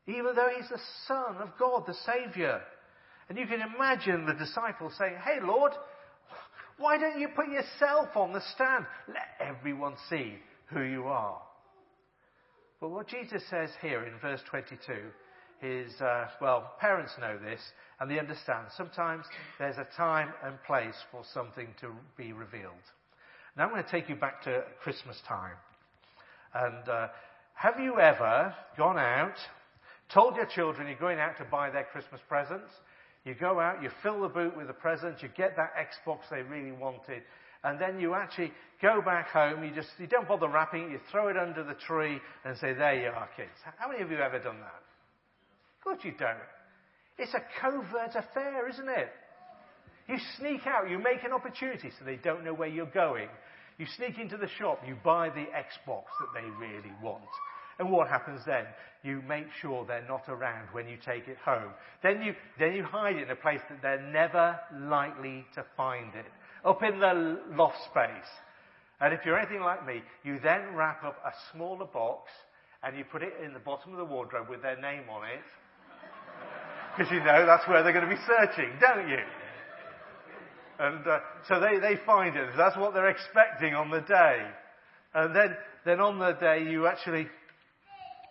Even 0.07 0.35
though 0.35 0.49
he's 0.55 0.69
the 0.69 0.79
Son 1.07 1.35
of 1.41 1.49
God, 1.59 1.83
the 1.85 1.93
Saviour. 2.05 2.61
And 3.29 3.37
you 3.37 3.45
can 3.45 3.61
imagine 3.61 4.25
the 4.25 4.33
disciples 4.33 4.93
saying, 4.97 5.17
Hey 5.23 5.39
Lord, 5.43 5.73
why 6.77 6.97
don't 6.97 7.19
you 7.19 7.27
put 7.35 7.49
yourself 7.49 8.15
on 8.15 8.33
the 8.33 8.41
stand? 8.55 8.85
Let 9.07 9.47
everyone 9.49 9.95
see 10.09 10.35
who 10.67 10.81
you 10.81 11.05
are. 11.05 11.41
But 12.79 12.89
what 12.89 13.07
Jesus 13.07 13.43
says 13.49 13.69
here 13.81 14.05
in 14.05 14.19
verse 14.19 14.41
22 14.49 14.77
is, 15.63 15.99
uh, 15.99 16.27
well, 16.39 16.73
parents 16.79 17.13
know 17.19 17.37
this 17.37 17.59
and 17.99 18.09
they 18.09 18.19
understand. 18.19 18.67
Sometimes 18.75 19.25
there's 19.57 19.77
a 19.77 19.87
time 19.97 20.29
and 20.43 20.61
place 20.63 20.95
for 21.11 21.23
something 21.33 21.67
to 21.81 21.91
be 22.15 22.33
revealed. 22.33 22.73
Now 23.57 23.63
I'm 23.63 23.71
going 23.71 23.83
to 23.83 23.89
take 23.89 24.07
you 24.07 24.15
back 24.15 24.43
to 24.43 24.63
Christmas 24.83 25.17
time. 25.27 25.55
And 26.53 26.87
uh, 26.87 27.07
have 27.55 27.79
you 27.79 27.99
ever 27.99 28.53
gone 28.77 28.99
out, 28.99 29.33
told 30.13 30.35
your 30.35 30.45
children 30.45 30.87
you're 30.87 30.99
going 30.99 31.19
out 31.19 31.37
to 31.39 31.43
buy 31.45 31.71
their 31.71 31.85
Christmas 31.85 32.21
presents? 32.29 32.71
You 33.25 33.33
go 33.33 33.59
out, 33.59 33.81
you 33.81 33.89
fill 34.03 34.21
the 34.21 34.27
boot 34.27 34.55
with 34.55 34.67
the 34.67 34.73
presents, 34.73 35.23
you 35.23 35.29
get 35.35 35.55
that 35.57 35.73
Xbox 35.75 36.19
they 36.29 36.43
really 36.43 36.71
wanted, 36.71 37.23
and 37.63 37.81
then 37.81 37.99
you 37.99 38.13
actually 38.13 38.51
go 38.79 39.01
back 39.01 39.29
home, 39.29 39.63
you 39.63 39.73
just, 39.73 39.89
you 39.97 40.07
don't 40.07 40.27
bother 40.27 40.47
wrapping 40.47 40.83
it, 40.83 40.91
you 40.91 40.99
throw 41.11 41.27
it 41.27 41.35
under 41.35 41.63
the 41.63 41.73
tree 41.73 42.19
and 42.45 42.55
say, 42.57 42.73
there 42.73 43.01
you 43.01 43.09
are, 43.09 43.27
kids. 43.35 43.49
How 43.77 43.89
many 43.89 44.03
of 44.03 44.11
you 44.11 44.17
ever 44.17 44.37
done 44.37 44.59
that? 44.59 44.83
Of 45.79 45.83
course 45.83 45.99
you 46.03 46.13
don't. 46.17 46.37
It's 47.17 47.33
a 47.33 47.41
covert 47.59 48.15
affair, 48.15 48.69
isn't 48.69 48.87
it? 48.87 49.09
You 50.07 50.17
sneak 50.37 50.65
out, 50.65 50.89
you 50.89 50.97
make 50.97 51.23
an 51.23 51.33
opportunity 51.33 51.91
so 51.97 52.05
they 52.05 52.15
don't 52.15 52.45
know 52.45 52.53
where 52.53 52.69
you're 52.69 52.85
going. 52.85 53.27
You 53.77 53.85
sneak 53.97 54.17
into 54.17 54.37
the 54.37 54.47
shop, 54.57 54.81
you 54.87 54.95
buy 55.03 55.29
the 55.29 55.45
Xbox 55.45 56.05
that 56.19 56.33
they 56.33 56.47
really 56.59 56.93
want. 57.03 57.23
And 57.79 57.91
what 57.91 58.07
happens 58.07 58.41
then? 58.45 58.65
You 59.03 59.21
make 59.27 59.45
sure 59.61 59.85
they're 59.85 60.07
not 60.07 60.23
around 60.27 60.69
when 60.71 60.87
you 60.87 60.97
take 61.05 61.27
it 61.27 61.37
home. 61.45 61.71
Then 62.01 62.21
you, 62.21 62.33
then 62.57 62.73
you 62.73 62.83
hide 62.83 63.17
it 63.17 63.23
in 63.23 63.29
a 63.29 63.35
place 63.35 63.59
that 63.69 63.81
they're 63.81 64.01
never 64.11 64.59
likely 64.73 65.45
to 65.55 65.63
find 65.75 66.15
it. 66.15 66.25
Up 66.65 66.81
in 66.81 66.99
the 66.99 67.39
loft 67.55 67.77
space. 67.91 68.29
And 68.99 69.13
if 69.13 69.19
you're 69.25 69.37
anything 69.37 69.61
like 69.61 69.85
me, 69.85 70.01
you 70.23 70.39
then 70.41 70.73
wrap 70.73 71.03
up 71.03 71.17
a 71.23 71.31
smaller 71.53 71.85
box 71.85 72.31
and 72.81 72.97
you 72.97 73.03
put 73.03 73.21
it 73.21 73.33
in 73.45 73.53
the 73.53 73.59
bottom 73.59 73.91
of 73.91 73.99
the 73.99 74.05
wardrobe 74.05 74.49
with 74.49 74.63
their 74.63 74.79
name 74.81 75.03
on 75.11 75.23
it. 75.25 75.43
Because 76.95 77.11
you 77.11 77.19
know 77.19 77.45
that's 77.45 77.67
where 77.67 77.83
they're 77.83 77.93
going 77.93 78.09
to 78.09 78.15
be 78.15 78.21
searching, 78.25 78.71
don't 78.81 79.07
you? 79.07 79.19
And 80.79 81.07
uh, 81.07 81.19
so 81.47 81.59
they, 81.59 81.79
they 81.79 81.99
find 82.05 82.35
it. 82.35 82.49
That's 82.55 82.77
what 82.77 82.93
they're 82.93 83.09
expecting 83.09 83.73
on 83.73 83.89
the 83.89 84.01
day. 84.01 84.45
And 85.13 85.35
then, 85.35 85.55
then 85.85 85.99
on 85.99 86.19
the 86.19 86.33
day 86.33 86.63
you 86.69 86.85
actually, 86.85 87.27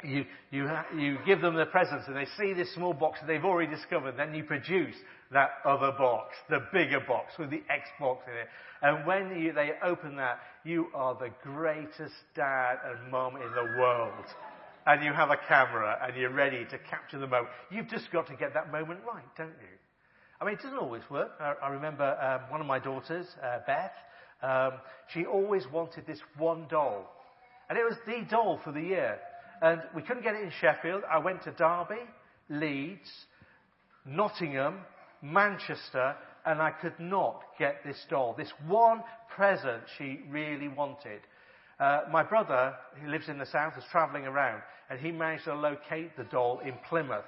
you, 0.05 0.25
you, 0.51 0.71
you 0.97 1.19
give 1.27 1.41
them 1.41 1.57
the 1.57 1.67
presents 1.67 2.07
and 2.07 2.17
they 2.17 2.27
see 2.39 2.53
this 2.53 2.73
small 2.75 2.93
box 2.93 3.21
that 3.21 3.27
they've 3.27 3.45
already 3.45 3.75
discovered. 3.75 4.17
Then 4.17 4.35
you 4.35 4.45
produce 4.45 4.95
that 5.33 5.51
other 5.65 5.93
box, 5.93 6.35
the 6.49 6.61
bigger 6.73 7.01
box 7.01 7.33
with 7.39 7.51
the 7.51 7.63
Xbox 7.71 8.19
in 8.29 8.35
it. 8.35 8.49
And 8.83 9.07
when 9.07 9.41
you, 9.41 9.53
they 9.53 9.73
open 9.83 10.17
that, 10.17 10.39
you 10.65 10.87
are 10.95 11.15
the 11.15 11.31
greatest 11.43 12.15
dad 12.35 12.77
and 12.85 13.11
mum 13.11 13.37
in 13.37 13.51
the 13.53 13.81
world. 13.81 14.25
And 14.87 15.03
you 15.03 15.13
have 15.13 15.31
a 15.31 15.37
camera 15.49 15.99
and 16.03 16.17
you're 16.17 16.33
ready 16.33 16.65
to 16.67 16.79
capture 16.79 17.19
the 17.19 17.27
moment. 17.27 17.49
You've 17.71 17.89
just 17.89 18.13
got 18.13 18.29
to 18.29 18.37
get 18.37 18.55
that 18.55 18.71
moment 18.71 19.01
right, 19.05 19.25
don't 19.37 19.49
you? 19.49 19.86
I 20.41 20.45
mean, 20.45 20.55
it 20.55 20.63
doesn't 20.63 20.79
always 20.79 21.03
work. 21.11 21.31
I, 21.41 21.55
I 21.63 21.69
remember 21.69 22.05
um, 22.21 22.51
one 22.51 22.61
of 22.61 22.67
my 22.67 22.79
daughters, 22.79 23.27
uh, 23.43 23.59
Beth, 23.67 23.93
um, 24.43 24.79
she 25.13 25.25
always 25.25 25.65
wanted 25.73 26.07
this 26.07 26.21
one 26.37 26.67
doll. 26.69 27.11
And 27.69 27.79
it 27.79 27.83
was 27.83 27.97
the 28.07 28.27
doll 28.31 28.61
for 28.63 28.73
the 28.73 28.81
year. 28.81 29.19
And 29.63 29.81
we 29.95 30.03
couldn't 30.03 30.23
get 30.23 30.35
it 30.35 30.43
in 30.43 30.53
Sheffield. 30.61 31.03
I 31.11 31.19
went 31.19 31.43
to 31.45 31.53
Derby, 31.53 32.03
Leeds, 32.51 33.11
Nottingham, 34.05 34.81
Manchester, 35.23 36.15
and 36.45 36.61
I 36.61 36.71
could 36.71 36.99
not 37.01 37.41
get 37.59 37.83
this 37.85 37.99
doll. 38.11 38.35
This 38.37 38.53
one 38.67 39.03
present 39.35 39.83
she 39.99 40.21
really 40.31 40.69
wanted. 40.69 41.21
Uh, 41.81 42.03
my 42.11 42.23
brother, 42.23 42.75
who 43.01 43.11
lives 43.11 43.29
in 43.29 43.39
the 43.39 43.47
south, 43.47 43.75
was 43.75 43.85
travelling 43.91 44.25
around, 44.25 44.63
and 44.91 45.01
he 45.01 45.11
managed 45.11 45.45
to 45.45 45.55
locate 45.55 46.17
the 46.17 46.25
doll 46.25 46.61
in 46.65 46.75
Plymouth. 46.89 47.25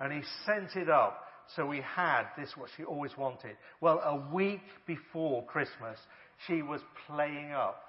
And 0.00 0.12
he 0.12 0.22
sent 0.46 0.76
it 0.76 0.88
up 0.88 1.26
so 1.56 1.66
we 1.66 1.80
had 1.80 2.24
this, 2.38 2.52
what 2.56 2.70
she 2.76 2.84
always 2.84 3.16
wanted. 3.16 3.56
Well, 3.80 4.00
a 4.04 4.34
week 4.34 4.62
before 4.86 5.44
Christmas, 5.46 5.98
she 6.46 6.62
was 6.62 6.80
playing 7.06 7.52
up. 7.52 7.82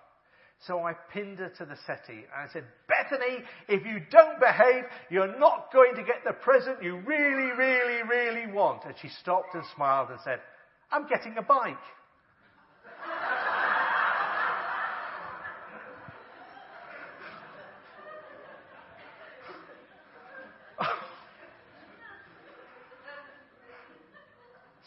So 0.68 0.84
I 0.84 0.94
pinned 1.12 1.40
her 1.40 1.50
to 1.58 1.66
the 1.66 1.76
settee 1.88 2.26
and 2.36 2.50
I 2.50 2.54
said, 2.54 2.66
Bethany, 2.88 3.44
if 3.68 3.86
you 3.86 4.00
don't 4.12 4.40
behave, 4.40 4.84
you're 5.10 5.40
not 5.40 5.74
going 5.74 5.96
to 5.96 6.04
get 6.04 6.24
the 6.24 6.34
present 6.34 6.84
you 6.84 6.98
really, 6.98 7.52
really, 7.58 8.04
really 8.04 8.52
want. 8.52 8.86
And 8.86 8.94
she 9.02 9.10
stopped 9.22 9.56
and 9.56 9.64
smiled 9.76 10.10
and 10.12 10.20
said, 10.24 10.40
I'm 10.92 11.08
getting 11.08 11.36
a 11.38 11.42
bike. 11.42 11.78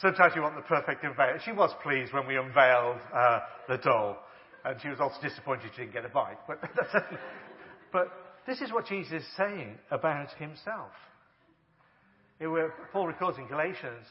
Sometimes 0.04 0.34
you 0.37 0.42
want 0.42 0.54
the 0.54 0.61
perfect 0.61 1.02
unveil. 1.02 1.38
She 1.46 1.52
was 1.52 1.70
pleased 1.82 2.12
when 2.12 2.26
we 2.26 2.37
unveiled 2.37 2.99
uh, 3.11 3.40
the 3.66 3.78
doll, 3.78 4.18
and 4.62 4.78
she 4.82 4.88
was 4.90 5.00
also 5.00 5.16
disappointed 5.23 5.70
she 5.75 5.80
didn't 5.80 5.94
get 5.94 6.04
a 6.04 6.11
bike. 6.11 6.37
But, 6.46 6.61
but 7.90 8.08
this 8.46 8.61
is 8.61 8.70
what 8.70 8.84
Jesus 8.87 9.23
is 9.23 9.28
saying 9.34 9.78
about 9.90 10.30
himself. 10.34 10.90
Were, 12.38 12.75
Paul 12.92 13.06
records 13.06 13.38
in 13.38 13.49
Galatians, 13.49 14.04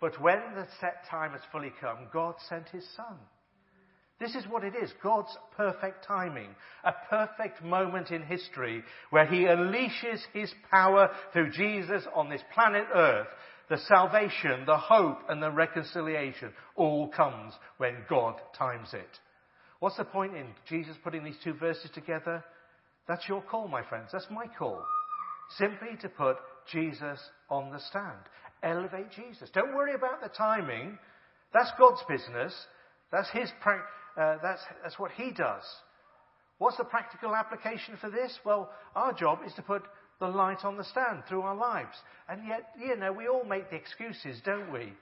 but 0.00 0.18
when 0.18 0.40
the 0.54 0.66
set 0.80 1.04
time 1.10 1.32
has 1.32 1.42
fully 1.52 1.74
come, 1.78 2.08
God 2.10 2.36
sent 2.48 2.70
his 2.70 2.86
Son. 2.96 3.18
This 4.18 4.34
is 4.34 4.48
what 4.48 4.64
it 4.64 4.74
is 4.82 4.90
God's 5.02 5.36
perfect 5.58 6.06
timing, 6.06 6.54
a 6.84 6.92
perfect 7.10 7.62
moment 7.62 8.10
in 8.12 8.22
history 8.22 8.82
where 9.10 9.26
he 9.26 9.44
unleashes 9.44 10.22
his 10.32 10.50
power 10.70 11.10
through 11.34 11.50
Jesus 11.50 12.04
on 12.14 12.30
this 12.30 12.42
planet 12.54 12.86
Earth 12.94 13.26
the 13.72 13.78
salvation, 13.88 14.66
the 14.66 14.76
hope, 14.76 15.16
and 15.30 15.42
the 15.42 15.50
reconciliation 15.50 16.52
all 16.76 17.08
comes 17.08 17.54
when 17.78 17.96
God 18.06 18.34
times 18.54 18.92
it. 18.92 19.18
What's 19.80 19.96
the 19.96 20.04
point 20.04 20.36
in 20.36 20.44
Jesus 20.68 20.94
putting 21.02 21.24
these 21.24 21.38
two 21.42 21.54
verses 21.54 21.90
together? 21.94 22.44
That's 23.08 23.26
your 23.26 23.40
call, 23.40 23.68
my 23.68 23.82
friends. 23.82 24.10
That's 24.12 24.26
my 24.30 24.44
call. 24.58 24.84
Simply 25.56 25.96
to 26.02 26.10
put 26.10 26.36
Jesus 26.70 27.18
on 27.48 27.72
the 27.72 27.80
stand. 27.88 28.18
Elevate 28.62 29.10
Jesus. 29.10 29.48
Don't 29.54 29.74
worry 29.74 29.94
about 29.94 30.20
the 30.22 30.28
timing. 30.28 30.98
That's 31.54 31.72
God's 31.78 32.02
business. 32.06 32.54
That's 33.10 33.30
his, 33.30 33.50
uh, 34.20 34.36
that's, 34.42 34.60
that's 34.82 34.98
what 34.98 35.12
he 35.12 35.30
does. 35.30 35.64
What's 36.58 36.76
the 36.76 36.84
practical 36.84 37.34
application 37.34 37.96
for 38.02 38.10
this? 38.10 38.38
Well, 38.44 38.70
our 38.94 39.14
job 39.14 39.38
is 39.46 39.54
to 39.54 39.62
put 39.62 39.82
the 40.22 40.28
light 40.28 40.64
on 40.64 40.76
the 40.76 40.84
stand 40.84 41.24
through 41.28 41.42
our 41.42 41.56
lives. 41.56 41.96
And 42.28 42.46
yet, 42.46 42.70
you 42.80 42.96
know, 42.96 43.12
we 43.12 43.26
all 43.26 43.42
make 43.44 43.70
the 43.70 43.76
excuses, 43.76 44.40
don't 44.44 44.72
we? 44.72 44.92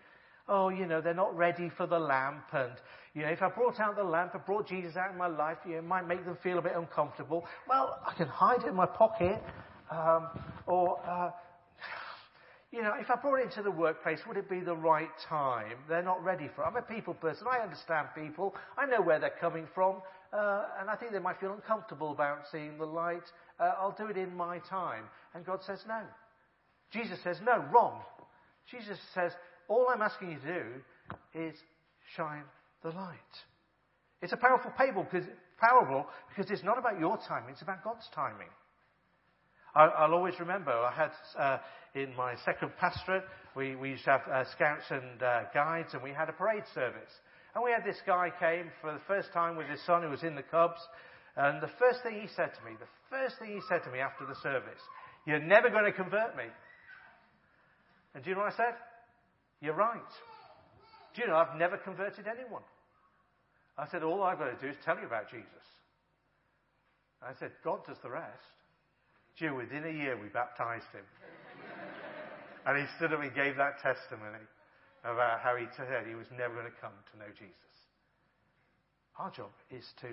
Oh, 0.49 0.71
you 0.71 0.87
know, 0.87 1.03
they're 1.03 1.13
not 1.13 1.37
ready 1.37 1.71
for 1.77 1.87
the 1.87 1.99
lamp. 1.99 2.45
And, 2.53 2.73
you 3.15 3.23
know, 3.23 3.29
if 3.29 3.43
I 3.43 3.51
brought 3.51 3.79
out 3.81 3.97
the 3.97 4.03
lamp, 4.03 4.33
I 4.35 4.39
brought 4.39 4.67
Jesus 4.67 4.97
out 4.97 5.13
in 5.13 5.19
my 5.19 5.27
life, 5.27 5.59
you 5.67 5.73
know, 5.73 5.79
it 5.79 5.85
might 5.85 6.09
make 6.09 6.25
them 6.25 6.39
feel 6.43 6.59
a 6.59 6.63
bit 6.63 6.73
uncomfortable. 6.75 7.45
Well, 7.69 8.01
I 8.07 8.15
can 8.15 8.29
hide 8.29 8.63
it 8.63 8.69
in 8.69 8.75
my 8.75 8.87
pocket. 8.87 9.43
Um, 9.91 10.29
or, 10.67 10.99
uh, 11.07 11.33
you 12.73 12.83
know, 12.83 12.95
if 12.99 13.11
I 13.11 13.17
brought 13.17 13.41
it 13.41 13.45
into 13.45 13.63
the 13.63 13.71
workplace, 13.71 14.21
would 14.27 14.39
it 14.39 14.49
be 14.49 14.61
the 14.61 14.77
right 14.77 15.11
time? 15.29 15.77
They're 15.87 16.03
not 16.03 16.25
ready 16.25 16.49
for 16.57 16.63
it. 16.63 16.69
I'm 16.69 16.77
a 16.77 16.83
people 16.83 17.13
person. 17.13 17.47
I 17.51 17.59
understand 17.59 18.09
people. 18.15 18.55
I 18.79 18.87
know 18.87 19.03
where 19.03 19.19
they're 19.19 19.39
coming 19.39 19.67
from. 19.75 19.97
Uh, 20.33 20.65
and 20.81 20.89
I 20.89 20.95
think 20.95 21.11
they 21.13 21.19
might 21.19 21.41
feel 21.41 21.53
uncomfortable 21.53 22.13
about 22.13 22.43
seeing 22.51 22.79
the 22.79 22.87
light. 22.87 23.25
Uh, 23.61 23.75
I'll 23.79 23.95
do 23.97 24.07
it 24.07 24.17
in 24.17 24.35
my 24.35 24.59
time. 24.59 25.05
And 25.35 25.45
God 25.45 25.61
says 25.67 25.81
no. 25.87 26.01
Jesus 26.91 27.19
says 27.23 27.37
no, 27.45 27.65
wrong. 27.73 28.01
Jesus 28.71 28.99
says, 29.15 29.33
all 29.69 29.87
I'm 29.93 30.03
asking 30.03 30.33
you 30.33 30.39
to 30.39 30.47
do 30.47 30.65
is 31.35 31.55
shine 32.17 32.45
the 32.83 32.91
light. 32.91 33.17
It's 34.23 34.33
a 34.33 34.37
powerful 34.37 34.73
parable 34.77 35.07
because, 35.11 35.29
parable 35.59 36.07
because 36.29 36.51
it's 36.51 36.65
not 36.65 36.79
about 36.79 36.99
your 36.99 37.19
timing, 37.29 37.51
it's 37.51 37.63
about 37.63 37.85
God's 37.85 38.09
timing. 38.15 38.49
I, 39.75 40.07
will 40.07 40.17
always 40.17 40.35
remember, 40.41 40.73
I 40.73 40.93
had 40.93 41.11
uh, 41.39 41.59
in 41.95 42.15
my 42.17 42.35
second 42.45 42.73
pastorate, 42.79 43.23
we, 43.55 43.77
we 43.77 43.91
used 43.91 44.05
to 44.05 44.11
have 44.11 44.23
uh, 44.29 44.45
scouts 44.51 44.85
and 44.91 45.23
uh, 45.23 45.43
guides, 45.55 45.95
and 45.95 46.03
we 46.03 46.11
had 46.11 46.29
a 46.29 46.33
parade 46.33 46.65
service. 46.75 47.13
And 47.55 47.63
we 47.65 47.71
had 47.71 47.85
this 47.85 48.01
guy 48.07 48.31
came 48.39 48.71
for 48.81 48.93
the 48.93 49.01
first 49.07 49.33
time 49.33 49.57
with 49.57 49.69
his 49.69 49.85
son 49.87 50.03
who 50.03 50.11
was 50.11 50.23
in 50.23 50.35
the 50.35 50.43
Cubs. 50.43 50.81
And 51.41 51.63
the 51.63 51.73
first 51.81 52.05
thing 52.05 52.21
he 52.21 52.29
said 52.37 52.53
to 52.53 52.61
me, 52.69 52.77
the 52.77 52.93
first 53.09 53.41
thing 53.41 53.57
he 53.57 53.65
said 53.65 53.81
to 53.85 53.91
me 53.91 53.99
after 54.01 54.29
the 54.29 54.37
service, 54.45 54.81
you're 55.25 55.41
never 55.41 55.71
going 55.71 55.89
to 55.89 55.93
convert 55.93 56.37
me. 56.37 56.45
And 58.15 58.23
do 58.23 58.29
you 58.29 58.37
know 58.37 58.43
what 58.45 58.53
I 58.53 58.57
said? 58.57 58.77
You're 59.65 59.73
right. 59.73 60.13
Do 61.15 61.23
you 61.23 61.29
know 61.29 61.37
I've 61.37 61.57
never 61.57 61.79
converted 61.79 62.27
anyone? 62.29 62.61
I 63.79 63.89
said, 63.89 64.03
all 64.03 64.23
I've 64.23 64.37
got 64.37 64.53
to 64.53 64.61
do 64.61 64.69
is 64.69 64.77
tell 64.85 65.01
you 65.01 65.07
about 65.07 65.31
Jesus. 65.31 65.65
I 67.25 67.33
said, 67.41 67.53
God 67.65 67.81
does 67.89 67.97
the 68.03 68.11
rest. 68.11 68.53
Do 69.39 69.45
you 69.45 69.51
know, 69.51 69.57
within 69.57 69.89
a 69.89 69.93
year 69.97 70.21
we 70.21 70.29
baptized 70.29 70.93
him. 70.93 71.09
and 72.67 72.77
he 72.77 72.85
stood 72.97 73.17
up 73.17 73.23
and 73.25 73.33
gave 73.33 73.57
that 73.57 73.81
testimony 73.81 74.45
about 75.05 75.41
how 75.41 75.57
he 75.57 75.65
said 75.73 75.89
he 76.05 76.15
was 76.15 76.29
never 76.37 76.53
going 76.53 76.69
to 76.69 76.81
come 76.85 76.93
to 77.13 77.19
know 77.19 77.33
Jesus. 77.33 77.73
Our 79.17 79.31
job 79.33 79.53
is 79.73 79.85
to, 80.05 80.09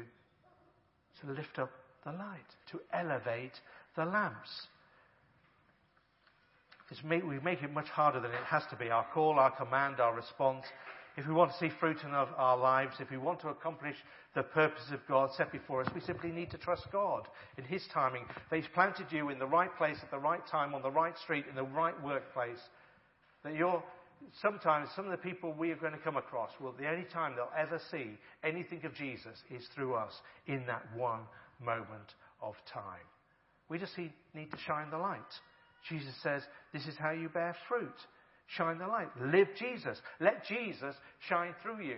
to 1.21 1.31
lift 1.31 1.59
up 1.59 1.71
the 2.05 2.12
light, 2.12 2.55
to 2.71 2.79
elevate 2.93 3.53
the 3.95 4.05
lamps. 4.05 4.67
We 7.03 7.39
make 7.39 7.63
it 7.63 7.74
much 7.74 7.88
harder 7.88 8.21
than 8.21 8.31
it 8.31 8.43
has 8.45 8.63
to 8.69 8.77
be. 8.77 8.89
Our 8.89 9.05
call, 9.13 9.39
our 9.39 9.51
command, 9.51 10.00
our 10.00 10.15
response. 10.15 10.65
If 11.17 11.27
we 11.27 11.33
want 11.33 11.51
to 11.51 11.57
see 11.57 11.69
fruit 11.79 11.97
in 12.05 12.12
our, 12.12 12.27
our 12.38 12.57
lives, 12.57 12.95
if 13.00 13.09
we 13.09 13.17
want 13.17 13.41
to 13.41 13.50
accomplish 13.50 13.95
the 14.36 14.43
purpose 14.43 14.83
of 14.93 15.00
God 15.07 15.31
set 15.36 15.51
before 15.51 15.81
us, 15.81 15.89
we 15.93 16.00
simply 16.00 16.31
need 16.31 16.51
to 16.51 16.57
trust 16.57 16.88
God 16.91 17.27
in 17.57 17.65
His 17.65 17.83
timing. 17.93 18.24
That 18.50 18.57
He's 18.57 18.69
planted 18.74 19.07
you 19.12 19.29
in 19.29 19.39
the 19.39 19.47
right 19.47 19.75
place 19.77 19.97
at 20.01 20.12
the 20.12 20.19
right 20.19 20.45
time, 20.47 20.75
on 20.75 20.81
the 20.81 20.91
right 20.91 21.17
street, 21.17 21.45
in 21.50 21.55
the 21.55 21.63
right 21.63 22.01
workplace. 22.03 22.59
That 23.43 23.55
you're, 23.55 23.83
sometimes 24.41 24.89
some 24.95 25.05
of 25.05 25.12
the 25.12 25.17
people 25.17 25.53
we 25.53 25.71
are 25.71 25.75
going 25.75 25.93
to 25.93 26.00
come 26.00 26.17
across 26.17 26.51
will, 26.59 26.74
the 26.74 26.89
only 26.89 27.05
time 27.05 27.33
they'll 27.36 27.50
ever 27.57 27.79
see 27.91 28.17
anything 28.43 28.86
of 28.86 28.93
Jesus 28.93 29.38
is 29.50 29.67
through 29.75 29.95
us 29.95 30.13
in 30.47 30.65
that 30.67 30.83
one 30.95 31.21
moment 31.63 32.15
of 32.41 32.55
time. 32.71 33.05
We 33.69 33.79
just 33.79 33.97
need 33.97 34.51
to 34.51 34.57
shine 34.65 34.89
the 34.89 34.97
light. 34.97 35.19
Jesus 35.89 36.13
says, 36.21 36.43
This 36.74 36.86
is 36.88 36.95
how 36.97 37.12
you 37.12 37.29
bear 37.29 37.55
fruit. 37.67 37.95
Shine 38.47 38.77
the 38.77 38.88
light. 38.88 39.09
Live 39.19 39.47
Jesus. 39.59 40.01
Let 40.19 40.45
Jesus 40.45 40.95
shine 41.27 41.53
through 41.62 41.81
you. 41.81 41.97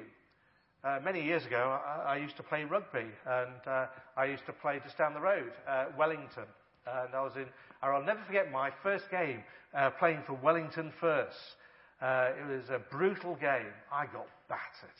Uh, 0.83 0.99
many 1.03 1.23
years 1.23 1.45
ago, 1.45 1.79
I, 1.85 2.13
I, 2.13 2.17
used 2.17 2.37
to 2.37 2.43
play 2.43 2.63
rugby, 2.63 3.05
and 3.25 3.67
uh, 3.67 3.87
I 4.15 4.25
used 4.25 4.45
to 4.45 4.53
play 4.53 4.79
just 4.81 4.97
down 4.97 5.13
the 5.13 5.19
road, 5.19 5.51
uh, 5.67 5.87
Wellington. 5.97 6.45
And 6.87 7.13
I 7.13 7.21
was 7.21 7.33
in, 7.35 7.45
I'll 7.83 8.01
never 8.01 8.21
forget 8.25 8.49
my 8.49 8.71
first 8.81 9.11
game 9.11 9.43
uh, 9.77 9.89
playing 9.99 10.23
for 10.25 10.33
Wellington 10.33 10.93
First. 10.99 11.35
Uh, 12.01 12.29
it 12.39 12.47
was 12.47 12.69
a 12.69 12.79
brutal 12.91 13.35
game. 13.35 13.73
I 13.91 14.05
got 14.05 14.27
battered. 14.47 14.99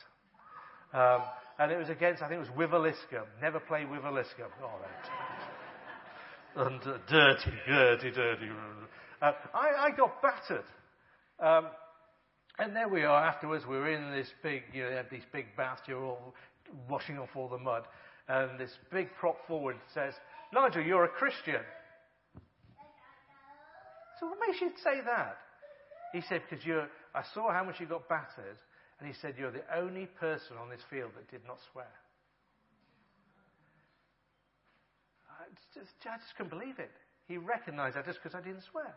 Um, 0.94 1.22
and 1.60 1.72
it 1.72 1.78
was 1.78 1.90
against, 1.90 2.22
I 2.22 2.28
think 2.28 2.42
it 2.42 2.52
was 2.52 2.70
Wiveliscombe. 2.70 3.28
Never 3.42 3.60
play 3.60 3.84
Wiveliscombe. 3.84 4.52
Oh, 4.64 4.80
and 6.56 6.82
uh, 6.82 6.98
dirty, 7.08 7.52
dirty, 7.68 8.12
dirty. 8.12 8.50
Uh, 9.22 9.32
I, 9.54 9.88
I, 9.88 9.92
got 9.96 10.22
battered. 10.22 10.66
Um, 11.40 11.68
and 12.58 12.76
there 12.76 12.90
we 12.90 13.04
are 13.04 13.24
afterwards. 13.24 13.66
We 13.66 13.78
were 13.78 13.90
in 13.90 14.12
this 14.12 14.30
big, 14.42 14.64
you 14.74 14.84
know, 14.84 15.04
these 15.12 15.24
big 15.32 15.46
baths. 15.56 15.82
You're 15.88 16.04
all 16.04 16.34
washing 16.90 17.18
off 17.18 17.30
all 17.36 17.48
the 17.48 17.58
mud. 17.58 17.84
And 18.28 18.60
this 18.60 18.72
big 18.92 19.10
prop 19.20 19.38
forward 19.48 19.78
says, 19.94 20.14
Nigel, 20.54 20.82
you're 20.82 21.06
a 21.06 21.10
Christian. 21.10 21.62
So 24.20 24.28
what 24.28 24.38
makes 24.46 24.60
you 24.60 24.72
say 24.84 25.02
that? 25.06 25.38
He 26.14 26.22
said, 26.28 26.42
because 26.50 26.66
you're, 26.66 26.88
I 27.14 27.24
saw 27.34 27.52
how 27.52 27.64
much 27.64 27.80
you 27.80 27.86
got 27.86 28.08
battered. 28.10 28.58
And 29.00 29.08
he 29.08 29.14
said, 29.22 29.36
you're 29.38 29.52
the 29.52 29.64
only 29.76 30.08
person 30.20 30.58
on 30.62 30.70
this 30.70 30.82
field 30.90 31.12
that 31.16 31.30
did 31.32 31.46
not 31.48 31.60
swear. 31.72 31.88
just, 35.74 35.92
I 36.06 36.18
just 36.18 36.36
couldn't 36.36 36.50
believe 36.50 36.80
it. 36.80 36.92
He 37.28 37.38
recognized 37.38 37.96
that 37.96 38.06
just 38.06 38.20
because 38.22 38.36
I 38.36 38.42
didn't 38.42 38.64
swear. 38.72 38.94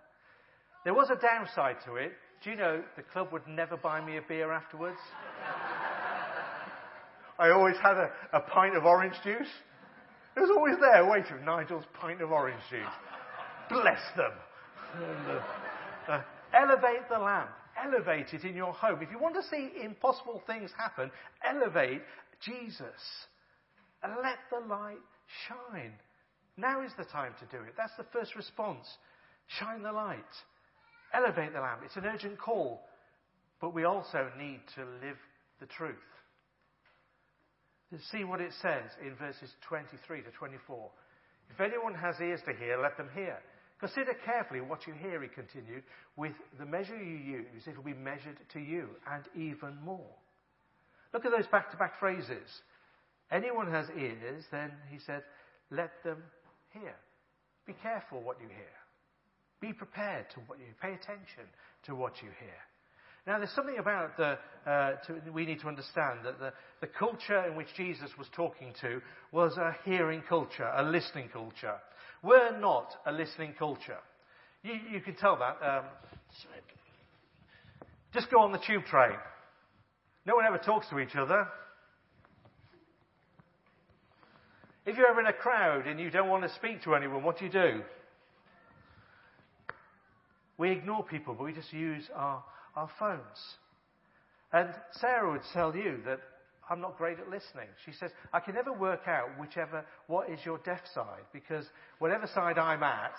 There 0.84 0.94
was 0.94 1.10
a 1.10 1.16
downside 1.16 1.76
to 1.86 1.96
it. 1.96 2.12
Do 2.42 2.50
you 2.50 2.56
know 2.56 2.82
the 2.96 3.02
club 3.02 3.28
would 3.32 3.46
never 3.46 3.76
buy 3.76 4.04
me 4.04 4.16
a 4.16 4.22
beer 4.22 4.50
afterwards? 4.52 4.98
I 7.38 7.50
always 7.50 7.76
had 7.82 7.96
a, 7.96 8.10
a 8.32 8.40
pint 8.40 8.76
of 8.76 8.84
orange 8.84 9.14
juice. 9.22 9.48
It 10.36 10.40
was 10.40 10.50
always 10.50 10.76
there 10.80 11.08
waiting, 11.08 11.38
for 11.38 11.44
Nigel's 11.44 11.84
pint 11.94 12.22
of 12.22 12.32
orange 12.32 12.62
juice. 12.70 12.80
Bless 13.68 14.00
them. 14.16 14.32
And, 14.96 15.26
uh, 15.28 16.12
uh, 16.12 16.22
elevate 16.54 17.08
the 17.10 17.18
lamp. 17.18 17.50
Elevate 17.82 18.34
it 18.34 18.44
in 18.44 18.54
your 18.54 18.72
home. 18.72 19.00
If 19.00 19.10
you 19.10 19.18
want 19.18 19.34
to 19.34 19.42
see 19.48 19.70
impossible 19.82 20.42
things 20.46 20.70
happen, 20.76 21.10
elevate 21.42 22.02
Jesus. 22.44 23.00
And 24.02 24.12
let 24.22 24.38
the 24.50 24.66
light 24.66 24.98
shine. 25.48 25.92
Now 26.56 26.82
is 26.82 26.92
the 26.98 27.04
time 27.04 27.32
to 27.40 27.56
do 27.56 27.62
it. 27.62 27.74
That's 27.76 27.96
the 27.96 28.06
first 28.12 28.36
response. 28.36 28.86
Shine 29.58 29.82
the 29.82 29.92
light. 29.92 30.18
Elevate 31.14 31.54
the 31.54 31.60
lamp. 31.60 31.80
It's 31.84 31.96
an 31.96 32.04
urgent 32.04 32.38
call. 32.38 32.82
But 33.60 33.74
we 33.74 33.84
also 33.84 34.28
need 34.38 34.60
to 34.74 34.82
live 34.82 35.16
the 35.60 35.66
truth. 35.66 35.94
See 38.10 38.24
what 38.24 38.40
it 38.40 38.52
says 38.62 38.90
in 39.06 39.14
verses 39.16 39.50
23 39.68 40.22
to 40.22 40.30
24. 40.30 40.90
If 41.50 41.60
anyone 41.60 41.94
has 41.94 42.16
ears 42.20 42.40
to 42.46 42.54
hear, 42.54 42.80
let 42.80 42.96
them 42.96 43.08
hear. 43.14 43.38
Consider 43.82 44.14
carefully 44.24 44.60
what 44.60 44.86
you 44.86 44.92
hear, 44.92 45.20
he 45.20 45.28
continued. 45.28 45.82
With 46.16 46.34
the 46.56 46.64
measure 46.64 46.96
you 46.96 47.16
use, 47.16 47.66
it 47.66 47.76
will 47.76 47.82
be 47.82 47.92
measured 47.92 48.38
to 48.52 48.60
you, 48.60 48.90
and 49.12 49.24
even 49.34 49.76
more. 49.84 50.14
Look 51.12 51.26
at 51.26 51.32
those 51.32 51.48
back 51.48 51.72
to 51.72 51.76
back 51.76 51.98
phrases. 51.98 52.46
Anyone 53.32 53.68
has 53.72 53.86
ears, 53.98 54.44
then 54.52 54.70
he 54.88 55.00
said, 55.04 55.24
let 55.72 55.90
them 56.04 56.22
hear. 56.72 56.94
Be 57.66 57.74
careful 57.82 58.22
what 58.22 58.40
you 58.40 58.46
hear. 58.46 58.76
Be 59.60 59.72
prepared 59.72 60.26
to 60.34 60.40
what 60.46 60.60
you 60.60 60.66
pay 60.80 60.94
attention 60.94 61.50
to 61.86 61.96
what 61.96 62.22
you 62.22 62.28
hear. 62.38 62.60
Now, 63.26 63.38
there's 63.38 63.50
something 63.50 63.78
about 63.78 64.16
the, 64.16 64.38
uh, 64.64 64.92
to, 65.06 65.30
we 65.32 65.44
need 65.44 65.60
to 65.60 65.68
understand 65.68 66.20
that 66.24 66.38
the, 66.38 66.52
the 66.80 66.86
culture 66.86 67.46
in 67.48 67.56
which 67.56 67.74
Jesus 67.76 68.10
was 68.16 68.28
talking 68.36 68.74
to 68.80 69.00
was 69.32 69.56
a 69.56 69.74
hearing 69.84 70.22
culture, 70.28 70.70
a 70.76 70.84
listening 70.84 71.30
culture. 71.32 71.78
We're 72.22 72.58
not 72.58 72.94
a 73.04 73.12
listening 73.12 73.54
culture. 73.58 73.98
You, 74.62 74.74
you 74.92 75.00
can 75.00 75.16
tell 75.16 75.36
that. 75.38 75.58
Um, 75.66 75.84
just 78.14 78.30
go 78.30 78.40
on 78.40 78.52
the 78.52 78.60
tube 78.66 78.84
train. 78.84 79.16
No 80.24 80.36
one 80.36 80.44
ever 80.46 80.58
talks 80.58 80.88
to 80.90 81.00
each 81.00 81.16
other. 81.16 81.48
If 84.84 84.96
you're 84.96 85.08
ever 85.08 85.20
in 85.20 85.26
a 85.26 85.32
crowd 85.32 85.86
and 85.86 85.98
you 85.98 86.10
don't 86.10 86.28
want 86.28 86.42
to 86.42 86.54
speak 86.54 86.82
to 86.84 86.94
anyone, 86.94 87.22
what 87.22 87.38
do 87.38 87.44
you 87.44 87.50
do? 87.50 87.82
We 90.58 90.70
ignore 90.70 91.04
people, 91.04 91.34
but 91.34 91.44
we 91.44 91.52
just 91.52 91.72
use 91.72 92.04
our, 92.14 92.44
our 92.76 92.90
phones. 92.98 93.20
And 94.52 94.68
Sarah 94.92 95.30
would 95.32 95.42
tell 95.52 95.74
you 95.74 95.98
that 96.04 96.20
I'm 96.70 96.80
not 96.80 96.96
great 96.96 97.18
at 97.18 97.28
listening. 97.28 97.66
She 97.84 97.92
says, 97.92 98.10
I 98.32 98.40
can 98.40 98.54
never 98.54 98.72
work 98.72 99.02
out 99.06 99.28
whichever, 99.38 99.84
what 100.06 100.30
is 100.30 100.38
your 100.44 100.58
deaf 100.58 100.80
side, 100.94 101.24
because 101.32 101.64
whatever 101.98 102.28
side 102.32 102.58
I'm 102.58 102.82
at 102.82 103.14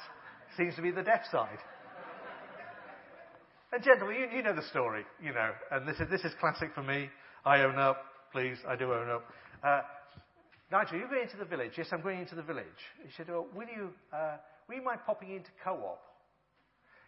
seems 0.57 0.75
to 0.75 0.81
be 0.81 0.91
the 0.91 1.03
deaf 1.03 1.21
side. 1.31 1.59
and 3.73 3.83
gentlemen, 3.83 4.15
you, 4.17 4.37
you 4.37 4.43
know 4.43 4.55
the 4.55 4.67
story, 4.69 5.03
you 5.21 5.33
know, 5.33 5.51
and 5.71 5.87
this 5.87 5.97
is, 5.99 6.09
this 6.09 6.21
is 6.21 6.31
classic 6.39 6.69
for 6.73 6.83
me. 6.83 7.09
I 7.45 7.61
own 7.61 7.77
up, 7.77 7.97
please, 8.31 8.57
I 8.67 8.75
do 8.75 8.93
own 8.93 9.09
up. 9.09 9.25
Uh, 9.63 9.81
Nigel, 10.71 10.97
you're 10.97 11.09
going 11.09 11.23
into 11.23 11.37
the 11.37 11.45
village. 11.45 11.73
Yes, 11.77 11.87
I'm 11.91 12.01
going 12.01 12.19
into 12.19 12.35
the 12.35 12.41
village. 12.41 12.65
He 13.03 13.11
said, 13.15 13.27
well, 13.27 13.45
will 13.53 13.67
you, 13.67 13.89
uh, 14.11 14.37
will 14.67 14.75
you 14.75 14.83
mind 14.83 15.01
popping 15.05 15.31
into 15.31 15.49
Co-op? 15.63 16.01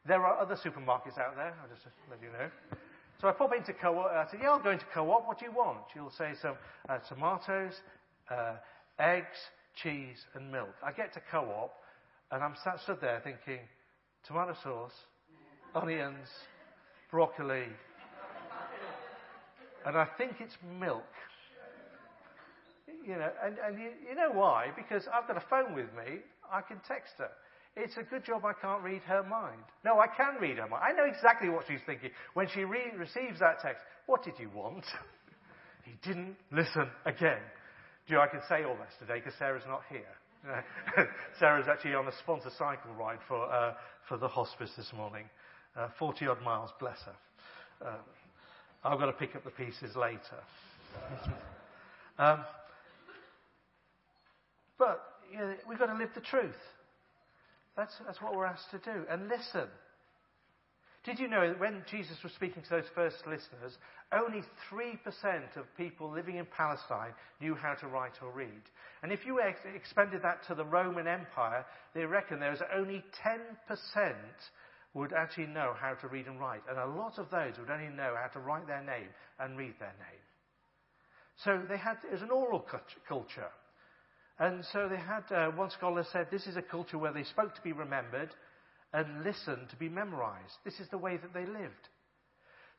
There 0.05 0.23
are 0.23 0.39
other 0.39 0.55
supermarkets 0.55 1.17
out 1.17 1.35
there. 1.35 1.55
I'll 1.61 1.69
just 1.73 1.87
let 2.11 2.21
you 2.21 2.29
know. 2.29 2.49
So 3.21 3.27
I 3.27 3.31
pop 3.31 3.51
into 3.55 3.73
Co-op. 3.73 4.11
I 4.11 4.25
said, 4.29 4.39
yeah, 4.41 4.51
I'll 4.51 4.63
go 4.63 4.71
into 4.71 4.85
Co-op. 4.93 5.27
What 5.27 5.39
do 5.39 5.45
you 5.45 5.51
want? 5.51 5.79
She'll 5.93 6.11
say 6.11 6.33
some 6.41 6.55
uh, 6.89 6.97
tomatoes, 7.09 7.73
uh, 8.29 8.55
eggs, 8.99 9.37
cheese, 9.81 10.25
and 10.35 10.51
milk. 10.51 10.73
I 10.83 10.91
get 10.91 11.13
to 11.13 11.21
Co-op, 11.31 11.73
and 12.31 12.43
I'm 12.43 12.55
sat 12.63 12.79
stood 12.81 13.01
there 13.01 13.21
thinking, 13.23 13.61
tomato 14.27 14.55
sauce, 14.63 14.93
onions, 15.73 16.27
broccoli, 17.09 17.67
and 19.85 19.97
I 19.97 20.07
think 20.17 20.35
it's 20.39 20.55
milk 20.79 21.03
you 23.05 23.15
know, 23.15 23.29
and, 23.43 23.57
and 23.65 23.77
you, 23.77 23.89
you 24.09 24.15
know 24.15 24.31
why? 24.31 24.71
Because 24.75 25.07
I've 25.13 25.27
got 25.27 25.37
a 25.37 25.45
phone 25.49 25.75
with 25.75 25.93
me. 25.93 26.21
I 26.51 26.61
can 26.61 26.81
text 26.87 27.13
her. 27.19 27.29
It's 27.75 27.97
a 27.97 28.03
good 28.03 28.23
job 28.23 28.45
I 28.45 28.53
can't 28.53 28.81
read 28.81 29.01
her 29.03 29.23
mind. 29.23 29.61
No, 29.83 29.99
I 29.99 30.07
can 30.07 30.35
read 30.39 30.57
her 30.57 30.67
mind. 30.67 30.83
I 30.87 30.93
know 30.93 31.05
exactly 31.05 31.49
what 31.49 31.65
she's 31.67 31.81
thinking. 31.85 32.09
When 32.33 32.47
she 32.53 32.63
re- 32.63 32.93
receives 32.97 33.39
that 33.39 33.59
text, 33.61 33.83
what 34.05 34.23
did 34.23 34.35
you 34.39 34.49
want? 34.55 34.85
he 35.83 35.91
didn't 36.07 36.37
listen 36.51 36.87
again. 37.05 37.41
Do 38.07 38.13
you 38.13 38.15
know, 38.15 38.21
I 38.21 38.27
can 38.27 38.41
say 38.47 38.63
all 38.63 38.75
this 38.75 38.93
today 38.99 39.19
because 39.19 39.37
Sarah's 39.37 39.63
not 39.67 39.81
here. 39.89 40.05
Sarah's 41.39 41.65
actually 41.67 41.95
on 41.95 42.07
a 42.07 42.11
sponsor 42.19 42.49
cycle 42.57 42.93
ride 42.97 43.19
for, 43.27 43.51
uh, 43.51 43.73
for 44.07 44.17
the 44.17 44.27
hospice 44.27 44.71
this 44.77 44.91
morning. 44.95 45.25
Uh, 45.75 45.89
40 45.99 46.27
odd 46.27 46.41
miles, 46.43 46.69
bless 46.79 46.99
her. 47.01 47.87
Uh, 47.87 47.97
I've 48.85 48.99
got 48.99 49.07
to 49.07 49.13
pick 49.13 49.35
up 49.35 49.43
the 49.43 49.49
pieces 49.49 49.95
later. 49.95 50.19
Um, 52.17 52.45
but 54.77 55.01
you 55.31 55.39
know, 55.39 55.53
we've 55.67 55.79
got 55.79 55.87
to 55.87 55.97
live 55.97 56.09
the 56.15 56.21
truth. 56.21 56.55
That's, 57.75 57.93
that's 58.05 58.21
what 58.21 58.35
we're 58.35 58.45
asked 58.45 58.71
to 58.71 58.77
do. 58.79 59.05
And 59.09 59.27
listen. 59.27 59.67
Did 61.05 61.19
you 61.19 61.27
know 61.27 61.47
that 61.47 61.59
when 61.59 61.83
Jesus 61.89 62.17
was 62.23 62.33
speaking 62.33 62.63
to 62.63 62.69
those 62.69 62.89
first 62.95 63.17
listeners, 63.27 63.77
only 64.11 64.41
3% 64.71 64.97
of 65.55 65.65
people 65.77 66.09
living 66.09 66.37
in 66.37 66.47
Palestine 66.47 67.13
knew 67.39 67.53
how 67.53 67.75
to 67.75 67.87
write 67.87 68.13
or 68.23 68.31
read? 68.31 68.63
And 69.03 69.11
if 69.11 69.23
you 69.23 69.39
ex- 69.39 69.59
expanded 69.75 70.21
that 70.23 70.39
to 70.47 70.55
the 70.55 70.65
Roman 70.65 71.07
Empire, 71.07 71.63
they 71.93 72.05
reckon 72.05 72.39
there 72.39 72.49
was 72.49 72.63
only 72.75 73.03
10% 73.23 74.15
would 74.95 75.13
actually 75.13 75.45
know 75.45 75.75
how 75.79 75.93
to 75.93 76.07
read 76.07 76.25
and 76.25 76.39
write. 76.39 76.63
And 76.67 76.79
a 76.79 76.87
lot 76.87 77.19
of 77.19 77.29
those 77.29 77.53
would 77.59 77.69
only 77.69 77.95
know 77.95 78.15
how 78.19 78.27
to 78.29 78.39
write 78.39 78.65
their 78.65 78.83
name 78.83 79.09
and 79.39 79.57
read 79.57 79.75
their 79.79 79.93
name. 79.99 80.23
So 81.43 81.61
they 81.69 81.77
had, 81.77 81.97
it 82.03 82.13
was 82.13 82.21
an 82.23 82.31
oral 82.31 82.65
culture. 83.07 83.49
And 84.39 84.65
so 84.73 84.89
they 84.89 84.97
had, 84.97 85.23
uh, 85.31 85.51
one 85.51 85.69
scholar 85.71 86.05
said, 86.11 86.27
this 86.29 86.45
is 86.45 86.57
a 86.57 86.61
culture 86.61 86.97
where 86.97 87.13
they 87.13 87.23
spoke 87.23 87.55
to 87.55 87.61
be 87.61 87.71
remembered 87.71 88.29
and 88.93 89.23
listened 89.23 89.69
to 89.69 89.75
be 89.77 89.89
memorized. 89.89 90.57
This 90.63 90.79
is 90.79 90.87
the 90.89 90.97
way 90.97 91.17
that 91.17 91.33
they 91.33 91.45
lived. 91.45 91.89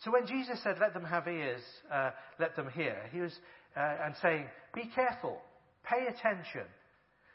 So 0.04 0.10
when 0.10 0.26
Jesus 0.26 0.62
said, 0.62 0.76
let 0.80 0.92
them 0.92 1.04
have 1.04 1.26
ears, 1.26 1.62
uh, 1.90 2.10
let 2.38 2.56
them 2.56 2.68
hear, 2.74 2.96
he 3.12 3.20
was, 3.20 3.32
uh, 3.76 4.04
and 4.04 4.14
saying, 4.20 4.44
be 4.74 4.90
careful, 4.94 5.38
pay 5.84 6.06
attention. 6.06 6.68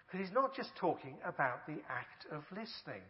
Because 0.06 0.28
he's 0.28 0.36
not 0.36 0.56
just 0.56 0.70
talking 0.76 1.18
about 1.26 1.66
the 1.66 1.80
act 1.90 2.28
of 2.32 2.44
listening. 2.52 3.02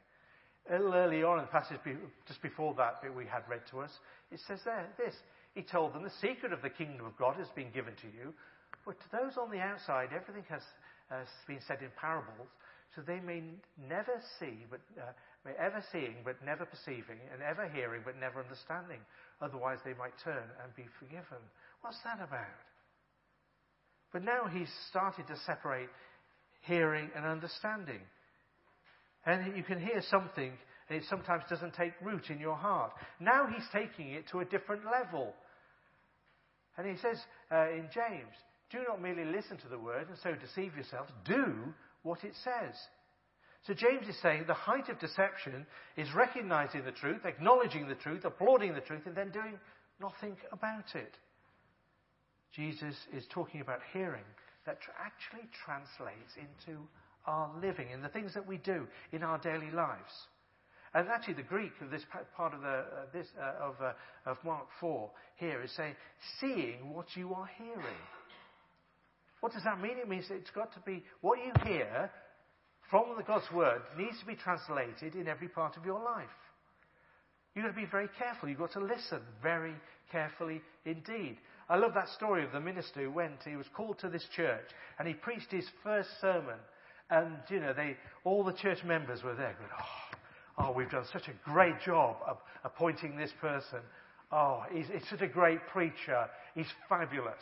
A 0.69 0.73
little 0.73 0.93
early 0.93 1.23
on 1.23 1.39
in 1.39 1.45
the 1.45 1.51
passage, 1.51 1.79
just 2.27 2.41
before 2.41 2.73
that 2.75 3.01
bit 3.01 3.13
we 3.13 3.25
had 3.25 3.43
read 3.49 3.61
to 3.71 3.79
us, 3.81 3.91
it 4.31 4.39
says 4.47 4.59
there, 4.63 4.87
this. 4.97 5.15
He 5.55 5.63
told 5.63 5.93
them, 5.93 6.03
the 6.03 6.13
secret 6.21 6.53
of 6.53 6.61
the 6.61 6.69
kingdom 6.69 7.05
of 7.05 7.17
God 7.17 7.35
has 7.35 7.49
been 7.55 7.71
given 7.71 7.95
to 7.95 8.07
you, 8.07 8.33
but 8.85 8.95
to 8.99 9.05
those 9.11 9.37
on 9.37 9.51
the 9.51 9.59
outside, 9.59 10.09
everything 10.15 10.45
has, 10.49 10.61
has 11.11 11.27
been 11.45 11.59
said 11.67 11.83
in 11.83 11.91
parables, 11.99 12.47
so 12.95 13.01
they 13.05 13.19
may 13.19 13.43
never 13.87 14.19
see, 14.39 14.65
but 14.69 14.79
uh, 14.97 15.11
may 15.45 15.51
ever 15.59 15.83
seeing, 15.91 16.23
but 16.23 16.35
never 16.43 16.65
perceiving, 16.65 17.19
and 17.31 17.41
ever 17.43 17.67
hearing, 17.69 18.01
but 18.03 18.15
never 18.19 18.41
understanding. 18.41 18.99
Otherwise, 19.41 19.79
they 19.83 19.93
might 19.93 20.15
turn 20.23 20.43
and 20.63 20.75
be 20.75 20.85
forgiven. 20.99 21.43
What's 21.81 21.99
that 22.03 22.17
about? 22.17 22.59
But 24.11 24.23
now 24.23 24.47
he's 24.51 24.71
started 24.89 25.27
to 25.27 25.35
separate 25.45 25.89
hearing 26.61 27.09
and 27.15 27.25
understanding. 27.25 28.01
And 29.25 29.55
you 29.55 29.63
can 29.63 29.79
hear 29.79 30.01
something, 30.09 30.51
and 30.89 30.97
it 30.97 31.03
sometimes 31.09 31.43
doesn't 31.49 31.73
take 31.75 31.93
root 32.01 32.29
in 32.29 32.39
your 32.39 32.55
heart. 32.55 32.91
Now 33.19 33.47
he's 33.47 33.65
taking 33.71 34.11
it 34.11 34.25
to 34.31 34.39
a 34.39 34.45
different 34.45 34.83
level. 34.85 35.33
And 36.77 36.87
he 36.87 36.97
says 37.01 37.17
uh, 37.51 37.69
in 37.69 37.89
James, 37.93 38.35
do 38.71 38.79
not 38.87 39.01
merely 39.01 39.25
listen 39.25 39.57
to 39.57 39.67
the 39.67 39.77
word 39.77 40.07
and 40.07 40.17
so 40.23 40.33
deceive 40.35 40.75
yourselves. 40.75 41.11
Do 41.25 41.73
what 42.03 42.23
it 42.23 42.33
says. 42.43 42.75
So 43.67 43.73
James 43.73 44.07
is 44.07 44.19
saying 44.21 44.45
the 44.47 44.53
height 44.53 44.89
of 44.89 44.99
deception 44.99 45.67
is 45.95 46.07
recognizing 46.15 46.83
the 46.83 46.91
truth, 46.91 47.25
acknowledging 47.25 47.87
the 47.87 47.95
truth, 47.95 48.25
applauding 48.25 48.73
the 48.73 48.81
truth, 48.81 49.03
and 49.05 49.15
then 49.15 49.29
doing 49.29 49.59
nothing 49.99 50.35
about 50.51 50.95
it. 50.95 51.13
Jesus 52.55 52.95
is 53.13 53.23
talking 53.29 53.61
about 53.61 53.79
hearing 53.93 54.23
that 54.65 54.79
actually 54.99 55.47
translates 55.63 56.33
into 56.37 56.79
our 57.25 57.51
living 57.61 57.91
in 57.91 58.01
the 58.01 58.09
things 58.09 58.33
that 58.33 58.47
we 58.47 58.57
do 58.57 58.87
in 59.11 59.23
our 59.23 59.37
daily 59.37 59.71
lives. 59.71 60.11
And 60.93 61.07
actually, 61.07 61.35
the 61.35 61.43
Greek 61.43 61.71
of 61.81 61.89
this 61.89 62.03
part 62.35 62.53
of, 62.53 62.61
the, 62.61 62.67
uh, 62.67 62.83
this, 63.13 63.27
uh, 63.39 63.63
of, 63.63 63.75
uh, 63.81 63.93
of 64.25 64.37
Mark 64.43 64.65
4 64.81 65.09
here 65.37 65.61
is 65.61 65.71
saying, 65.77 65.95
seeing 66.39 66.93
what 66.93 67.05
you 67.15 67.33
are 67.33 67.49
hearing. 67.57 68.01
What 69.41 69.53
does 69.53 69.63
that 69.63 69.81
mean? 69.81 69.97
It 69.97 70.07
means 70.07 70.27
that 70.29 70.35
it's 70.35 70.51
got 70.51 70.73
to 70.73 70.79
be 70.79 71.03
what 71.19 71.39
you 71.39 71.51
hear 71.65 72.09
from 72.89 73.15
the 73.17 73.23
God's 73.23 73.51
Word 73.51 73.81
needs 73.97 74.19
to 74.19 74.25
be 74.25 74.35
translated 74.35 75.15
in 75.15 75.27
every 75.27 75.47
part 75.47 75.77
of 75.77 75.85
your 75.85 76.01
life. 76.01 76.25
You've 77.53 77.65
got 77.65 77.71
to 77.71 77.81
be 77.81 77.87
very 77.89 78.09
careful. 78.17 78.47
You've 78.47 78.59
got 78.59 78.73
to 78.73 78.79
listen 78.79 79.19
very 79.41 79.73
carefully 80.11 80.61
indeed. 80.85 81.37
I 81.69 81.77
love 81.77 81.93
that 81.95 82.09
story 82.09 82.43
of 82.43 82.51
the 82.51 82.59
minister 82.59 83.01
who 83.01 83.11
went, 83.11 83.43
he 83.45 83.55
was 83.55 83.65
called 83.75 83.99
to 83.99 84.09
this 84.09 84.25
church, 84.35 84.65
and 84.99 85.07
he 85.07 85.13
preached 85.13 85.51
his 85.51 85.65
first 85.83 86.09
sermon. 86.19 86.57
And, 87.09 87.37
you 87.49 87.59
know, 87.59 87.73
they, 87.73 87.97
all 88.23 88.43
the 88.43 88.53
church 88.53 88.83
members 88.85 89.23
were 89.23 89.35
there 89.35 89.55
going, 89.57 89.71
oh, 89.79 90.65
oh, 90.65 90.71
we've 90.71 90.89
done 90.89 91.05
such 91.11 91.27
a 91.27 91.49
great 91.49 91.75
job 91.85 92.17
of 92.27 92.37
appointing 92.63 93.17
this 93.17 93.31
person. 93.41 93.79
Oh, 94.31 94.63
he's, 94.71 94.85
he's 94.87 95.09
such 95.09 95.21
a 95.21 95.27
great 95.27 95.59
preacher. 95.67 96.27
He's 96.55 96.71
fabulous. 96.87 97.41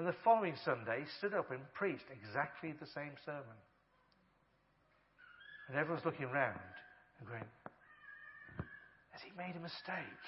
And 0.00 0.08
the 0.08 0.16
following 0.24 0.54
Sunday, 0.64 1.04
stood 1.18 1.34
up 1.34 1.50
and 1.50 1.60
preached 1.74 2.08
exactly 2.08 2.72
the 2.72 2.86
same 2.86 3.12
sermon. 3.26 3.60
And 5.68 5.76
everyone's 5.76 6.06
looking 6.06 6.24
around 6.24 6.56
and 7.18 7.28
going, 7.28 7.44
Has 9.12 9.20
he 9.20 9.30
made 9.36 9.56
a 9.56 9.60
mistake? 9.60 10.24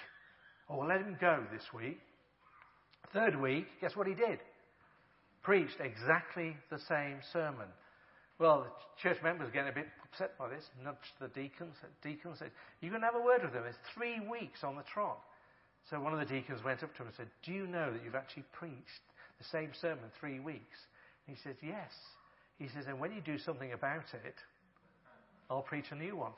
Oh, 0.69 0.77
we'll 0.77 0.89
let 0.89 1.01
him 1.01 1.17
go 1.19 1.41
this 1.51 1.65
week. 1.73 1.97
Third 3.15 3.41
week, 3.41 3.65
guess 3.81 3.97
what 3.97 4.07
he 4.07 4.13
did? 4.13 4.41
Preached 5.43 5.81
exactly 5.81 6.55
the 6.69 6.79
same 6.87 7.25
sermon. 7.33 7.73
Well, 8.39 8.67
the 8.69 9.09
church 9.09 9.23
members 9.25 9.49
are 9.49 9.53
getting 9.53 9.73
a 9.73 9.75
bit 9.75 9.89
upset 10.05 10.37
by 10.37 10.51
this, 10.51 10.69
nudged 10.85 11.17
the 11.19 11.29
deacons. 11.29 11.77
The 11.81 12.11
deacons 12.11 12.41
said, 12.41 12.51
going 12.83 13.01
to 13.01 13.07
have 13.07 13.17
a 13.17 13.25
word 13.25 13.41
with 13.41 13.55
them. 13.55 13.65
It's 13.67 13.79
three 13.95 14.21
weeks 14.21 14.65
on 14.65 14.77
the 14.77 14.85
trot. 14.93 15.21
So 15.89 15.99
one 15.99 16.13
of 16.13 16.21
the 16.21 16.29
deacons 16.29 16.61
went 16.63 16.83
up 16.83 16.95
to 16.95 17.03
him 17.03 17.09
and 17.09 17.17
said, 17.17 17.29
Do 17.43 17.53
you 17.53 17.67
know 17.67 17.91
that 17.91 18.05
you've 18.05 18.15
actually 18.15 18.45
preached 18.53 19.01
the 19.43 19.59
same 19.59 19.71
sermon 19.81 20.05
three 20.21 20.41
weeks? 20.41 20.79
And 21.27 21.37
he 21.37 21.43
says, 21.43 21.57
Yes. 21.63 21.91
He 22.59 22.69
says, 22.69 22.85
And 22.87 23.01
when 23.01 23.13
you 23.13 23.21
do 23.21 23.39
something 23.39 23.73
about 23.73 24.05
it, 24.25 24.37
I'll 25.51 25.63
preach 25.63 25.87
a 25.91 25.97
new 25.97 26.17
one. 26.17 26.33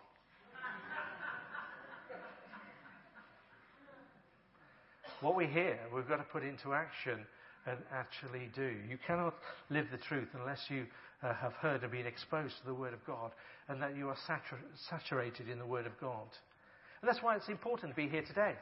what 5.21 5.37
we 5.37 5.47
hear, 5.47 5.79
we've 5.95 6.09
got 6.09 6.17
to 6.17 6.25
put 6.25 6.43
into 6.43 6.75
action 6.75 7.21
and 7.67 7.79
actually 7.93 8.51
do. 8.55 8.75
You 8.89 8.99
cannot 9.07 9.35
live 9.71 9.87
the 9.91 9.97
truth 9.97 10.29
unless 10.39 10.61
you 10.69 10.85
uh, 11.23 11.33
have 11.35 11.55
heard 11.55 11.83
and 11.83 11.91
been 11.91 12.07
exposed 12.07 12.59
to 12.61 12.67
the 12.67 12.75
Word 12.75 12.93
of 12.93 13.05
God 13.07 13.31
and 13.69 13.81
that 13.81 13.97
you 13.97 14.09
are 14.09 14.17
satur- 14.29 14.61
saturated 14.91 15.49
in 15.49 15.59
the 15.59 15.67
Word 15.67 15.87
of 15.87 15.99
God. 15.99 16.29
And 17.01 17.09
that's 17.09 17.23
why 17.23 17.37
it's 17.37 17.49
important 17.49 17.93
to 17.93 17.97
be 17.97 18.09
here 18.09 18.23
today. 18.23 18.55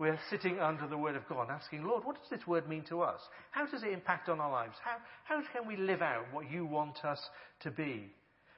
We're 0.00 0.18
sitting 0.30 0.58
under 0.60 0.86
the 0.86 0.96
Word 0.96 1.14
of 1.14 1.28
God 1.28 1.50
asking, 1.50 1.84
Lord, 1.84 2.06
what 2.06 2.16
does 2.16 2.30
this 2.30 2.46
Word 2.46 2.66
mean 2.66 2.84
to 2.88 3.02
us? 3.02 3.20
How 3.50 3.66
does 3.66 3.82
it 3.82 3.92
impact 3.92 4.30
on 4.30 4.40
our 4.40 4.50
lives? 4.50 4.74
How, 4.82 4.96
how 5.24 5.42
can 5.52 5.68
we 5.68 5.76
live 5.76 6.00
out 6.00 6.24
what 6.32 6.50
you 6.50 6.64
want 6.64 7.04
us 7.04 7.20
to 7.64 7.70
be? 7.70 8.10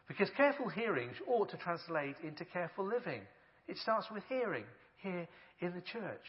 Because 0.07 0.29
careful 0.37 0.69
hearing 0.69 1.11
ought 1.27 1.51
to 1.51 1.57
translate 1.57 2.15
into 2.23 2.45
careful 2.45 2.87
living. 2.87 3.23
It 3.67 3.77
starts 3.79 4.07
with 4.15 4.23
hearing 4.29 4.63
here 4.99 5.27
in 5.59 5.75
the 5.75 5.81
church. 5.81 6.23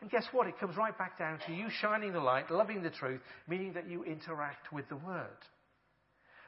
And 0.00 0.08
guess 0.08 0.26
what? 0.30 0.46
It 0.46 0.60
comes 0.60 0.76
right 0.76 0.96
back 0.96 1.18
down 1.18 1.40
to 1.48 1.52
you 1.52 1.66
shining 1.80 2.12
the 2.12 2.20
light, 2.20 2.48
loving 2.48 2.84
the 2.84 2.90
truth, 2.90 3.22
meaning 3.48 3.72
that 3.72 3.90
you 3.90 4.04
interact 4.04 4.72
with 4.72 4.88
the 4.88 4.96
Word. 4.96 5.26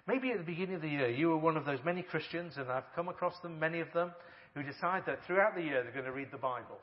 Maybe 0.07 0.31
at 0.31 0.39
the 0.39 0.45
beginning 0.45 0.77
of 0.77 0.83
the 0.83 0.89
year, 0.89 1.11
you 1.11 1.31
were 1.31 1.39
one 1.39 1.57
of 1.57 1.65
those 1.65 1.81
many 1.85 2.03
Christians, 2.03 2.53
and 2.57 2.71
I've 2.71 2.85
come 2.95 3.09
across 3.09 3.35
them, 3.43 3.59
many 3.59 3.81
of 3.81 3.93
them, 3.93 4.13
who 4.55 4.63
decide 4.63 5.03
that 5.07 5.19
throughout 5.27 5.57
the 5.57 5.63
year 5.63 5.83
they're 5.83 5.91
going 5.91 6.05
to 6.05 6.13
read 6.13 6.31
the 6.31 6.39
Bible. 6.39 6.79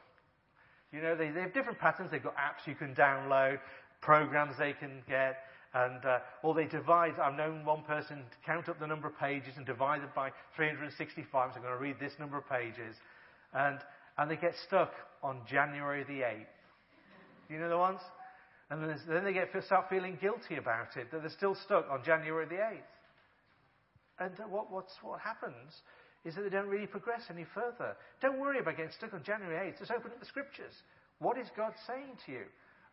You 0.94 1.02
know, 1.02 1.16
they, 1.16 1.32
they 1.32 1.42
have 1.42 1.54
different 1.54 1.80
patterns. 1.80 2.12
They've 2.12 2.24
got 2.24 2.36
apps 2.36 2.68
you 2.68 2.76
can 2.76 2.94
download, 2.94 3.60
programs 4.00 4.56
they 4.60 4.74
can 4.74 5.02
get, 5.08 5.38
and 5.74 6.06
uh, 6.06 6.20
or 6.44 6.54
they 6.54 6.66
divide. 6.66 7.20
I've 7.20 7.36
known 7.36 7.66
one 7.66 7.82
person 7.82 8.22
count 8.46 8.70
up 8.70 8.80
the 8.80 8.86
number 8.86 9.08
of 9.08 9.18
pages 9.18 9.54
and 9.58 9.66
divide 9.66 10.04
it 10.04 10.14
by 10.14 10.30
365. 10.56 11.26
So 11.32 11.56
I'm 11.56 11.64
going 11.64 11.74
to 11.74 11.82
read 11.82 11.96
this 12.00 12.14
number 12.20 12.38
of 12.38 12.48
pages, 12.48 12.96
and 13.54 13.80
and 14.20 14.30
they 14.30 14.36
get 14.36 14.54
stuck 14.68 14.94
on 15.24 15.42
January 15.50 16.04
the 16.04 16.22
8th. 16.22 16.46
You 17.50 17.58
know 17.58 17.70
the 17.70 17.78
ones? 17.78 18.00
And 18.70 18.84
then, 18.84 19.00
then 19.08 19.24
they 19.24 19.34
get 19.34 19.50
start 19.66 19.90
feeling 19.90 20.18
guilty 20.22 20.56
about 20.58 20.96
it 20.96 21.12
that 21.12 21.22
they're 21.22 21.30
still 21.30 21.56
stuck 21.56 21.90
on 21.90 22.04
January 22.04 22.46
the 22.46 22.56
8th. 22.56 22.90
And 24.20 24.40
uh, 24.40 24.44
what 24.44 24.72
what's 24.72 24.94
what 25.02 25.20
happens 25.20 25.82
is 26.26 26.36
that 26.36 26.44
they 26.44 26.50
don't 26.50 26.68
really 26.68 26.88
progress 26.88 27.22
any 27.30 27.46
further. 27.54 27.96
Don't 28.22 28.40
worry 28.40 28.60
about 28.60 28.78
getting 28.78 28.92
stuck 28.92 29.14
on 29.14 29.24
January 29.24 29.72
8th. 29.72 29.80
Just 29.80 29.92
open 29.92 30.12
up 30.12 30.20
the 30.20 30.26
scriptures. 30.26 30.74
What 31.20 31.38
is 31.38 31.48
God 31.56 31.74
saying 31.86 32.18
to 32.26 32.32
you? 32.32 32.44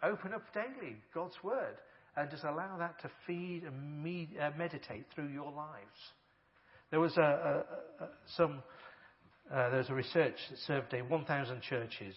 Open 0.03 0.35
up 0.35 0.43
daily 0.55 0.97
God's 1.15 1.37
word 1.43 1.77
and 2.17 2.31
just 2.31 2.45
allow 2.45 2.77
that 2.79 3.01
to 3.03 3.11
feed 3.27 3.65
and 3.65 4.03
med- 4.03 4.41
uh, 4.41 4.51
meditate 4.57 5.07
through 5.15 5.29
your 5.29 5.53
lives. 5.53 6.01
There 6.91 7.01
was 7.01 7.17
a, 7.17 7.21
a, 7.21 8.05
a 8.05 8.09
some 8.37 8.63
uh, 9.53 9.69
there 9.71 9.79
was 9.79 9.91
a 9.91 9.95
research 9.95 10.37
that 10.49 10.59
surveyed 10.67 11.09
1,000 11.11 11.61
churches, 11.63 12.15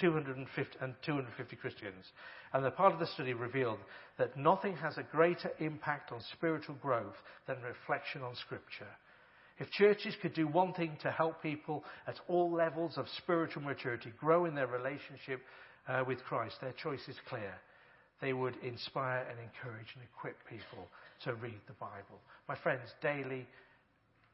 250 0.00 0.78
and 0.80 0.94
250 1.04 1.56
Christians, 1.56 2.04
and 2.54 2.64
the 2.64 2.70
part 2.70 2.94
of 2.94 2.98
the 2.98 3.06
study 3.06 3.34
revealed 3.34 3.78
that 4.18 4.36
nothing 4.36 4.76
has 4.76 4.96
a 4.96 5.02
greater 5.02 5.50
impact 5.58 6.10
on 6.10 6.20
spiritual 6.32 6.76
growth 6.76 7.16
than 7.46 7.56
reflection 7.62 8.22
on 8.22 8.34
Scripture. 8.34 8.88
If 9.60 9.70
churches 9.70 10.16
could 10.22 10.32
do 10.32 10.48
one 10.48 10.72
thing 10.72 10.96
to 11.02 11.10
help 11.10 11.42
people 11.42 11.84
at 12.08 12.18
all 12.28 12.50
levels 12.50 12.96
of 12.96 13.06
spiritual 13.18 13.62
maturity 13.62 14.10
grow 14.18 14.46
in 14.46 14.54
their 14.54 14.66
relationship 14.66 15.42
uh, 15.86 16.02
with 16.06 16.24
Christ, 16.24 16.56
their 16.62 16.72
choice 16.72 17.06
is 17.08 17.16
clear. 17.28 17.54
they 18.22 18.32
would 18.32 18.56
inspire 18.62 19.26
and 19.30 19.38
encourage 19.38 19.88
and 19.94 20.04
equip 20.04 20.36
people 20.48 20.88
to 21.24 21.34
read 21.34 21.60
the 21.66 21.74
Bible. 21.74 22.18
My 22.48 22.56
friends, 22.56 22.88
daily 23.02 23.46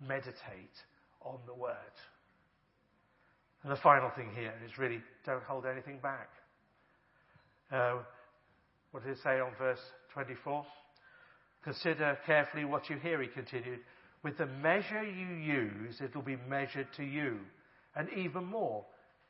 meditate 0.00 0.76
on 1.22 1.38
the 1.46 1.54
Word. 1.54 1.74
And 3.64 3.72
the 3.72 3.80
final 3.82 4.10
thing 4.10 4.30
here 4.32 4.54
is 4.64 4.78
really 4.78 5.00
don't 5.24 5.42
hold 5.42 5.66
anything 5.66 5.98
back. 5.98 6.28
Uh, 7.72 7.98
what 8.92 9.02
did 9.02 9.12
it 9.12 9.18
say 9.24 9.40
on 9.40 9.50
verse 9.58 9.80
24? 10.14 10.64
Consider 11.64 12.16
carefully 12.26 12.64
what 12.64 12.88
you 12.88 12.96
hear, 12.96 13.20
he 13.20 13.26
continued. 13.26 13.80
With 14.26 14.38
the 14.38 14.46
measure 14.46 15.04
you 15.04 15.36
use, 15.36 16.00
it 16.00 16.12
will 16.12 16.22
be 16.22 16.36
measured 16.48 16.88
to 16.96 17.04
you, 17.04 17.38
and 17.94 18.08
even 18.10 18.44
more. 18.44 18.84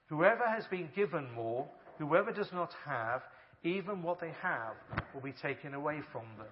Whoever 0.07 0.49
has 0.49 0.65
been 0.69 0.89
given 0.97 1.31
more, 1.33 1.69
whoever 1.99 2.33
does 2.33 2.51
not 2.51 2.71
have, 2.87 3.21
even 3.63 4.03
what 4.03 4.21
they 4.21 4.33
have 4.41 4.73
will 5.13 5.21
be 5.21 5.35
taken 5.35 5.75
away 5.75 6.01
from 6.13 6.23
them. 6.39 6.47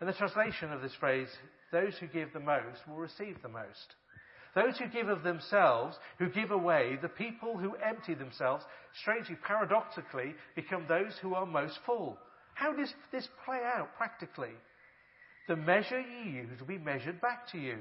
And 0.00 0.08
the 0.10 0.12
translation 0.12 0.70
of 0.70 0.82
this 0.82 0.94
phrase, 1.00 1.28
those 1.72 1.96
who 1.96 2.08
give 2.08 2.34
the 2.34 2.40
most 2.40 2.86
will 2.86 2.96
receive 2.96 3.40
the 3.40 3.48
most. 3.48 3.94
Those 4.54 4.76
who 4.76 4.86
give 4.88 5.08
of 5.08 5.22
themselves, 5.22 5.96
who 6.18 6.28
give 6.28 6.50
away, 6.50 6.98
the 7.00 7.08
people 7.08 7.56
who 7.56 7.74
empty 7.76 8.12
themselves, 8.12 8.66
strangely, 9.00 9.36
paradoxically, 9.36 10.34
become 10.54 10.84
those 10.86 11.16
who 11.22 11.32
are 11.32 11.46
most 11.46 11.78
full. 11.86 12.18
How 12.52 12.74
does 12.74 12.92
this 13.10 13.26
play 13.46 13.60
out 13.64 13.96
practically? 13.96 14.52
The 15.48 15.56
measure 15.56 16.00
you 16.00 16.30
use 16.30 16.60
will 16.60 16.66
be 16.66 16.78
measured 16.78 17.20
back 17.20 17.48
to 17.52 17.58
you. 17.58 17.78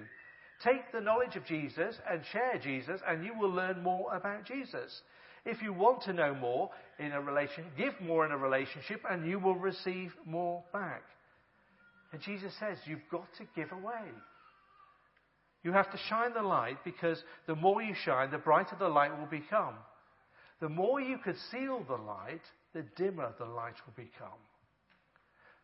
Take 0.64 0.92
the 0.92 1.02
knowledge 1.02 1.36
of 1.36 1.46
Jesus 1.46 1.96
and 2.10 2.22
share 2.32 2.60
Jesus, 2.62 3.02
and 3.08 3.24
you 3.24 3.38
will 3.38 3.52
learn 3.52 3.82
more 3.82 4.14
about 4.16 4.46
Jesus. 4.46 5.02
If 5.46 5.62
you 5.62 5.74
want 5.74 6.04
to 6.04 6.14
know 6.14 6.36
more 6.36 6.70
in 7.00 7.12
a 7.12 7.22
relation, 7.22 7.66
give 7.78 7.94
more 8.00 8.26
in 8.26 8.32
a 8.32 8.38
relationship, 8.38 9.02
and 9.10 9.28
you 9.28 9.40
will 9.40 9.56
receive 9.56 10.14
more 10.26 10.64
back. 10.72 11.02
And 12.12 12.22
Jesus 12.22 12.54
says, 12.60 12.78
you've 12.86 13.00
got 13.12 13.26
to 13.38 13.46
give 13.56 13.72
away. 13.72 14.10
You 15.64 15.72
have 15.72 15.92
to 15.92 15.98
shine 16.10 16.34
the 16.34 16.42
light 16.42 16.78
because 16.84 17.24
the 17.48 17.56
more 17.56 17.82
you 17.82 17.94
shine, 18.04 18.32
the 18.32 18.38
brighter 18.38 18.76
the 18.78 18.90
light 18.90 19.18
will 19.18 19.28
become. 19.28 19.76
The 20.60 20.70
more 20.70 21.00
you 21.00 21.18
conceal 21.18 21.84
the 21.88 21.96
light, 21.96 22.42
the 22.74 22.84
dimmer 22.96 23.34
the 23.40 23.46
light 23.46 23.76
will 23.86 23.94
become. 23.96 24.40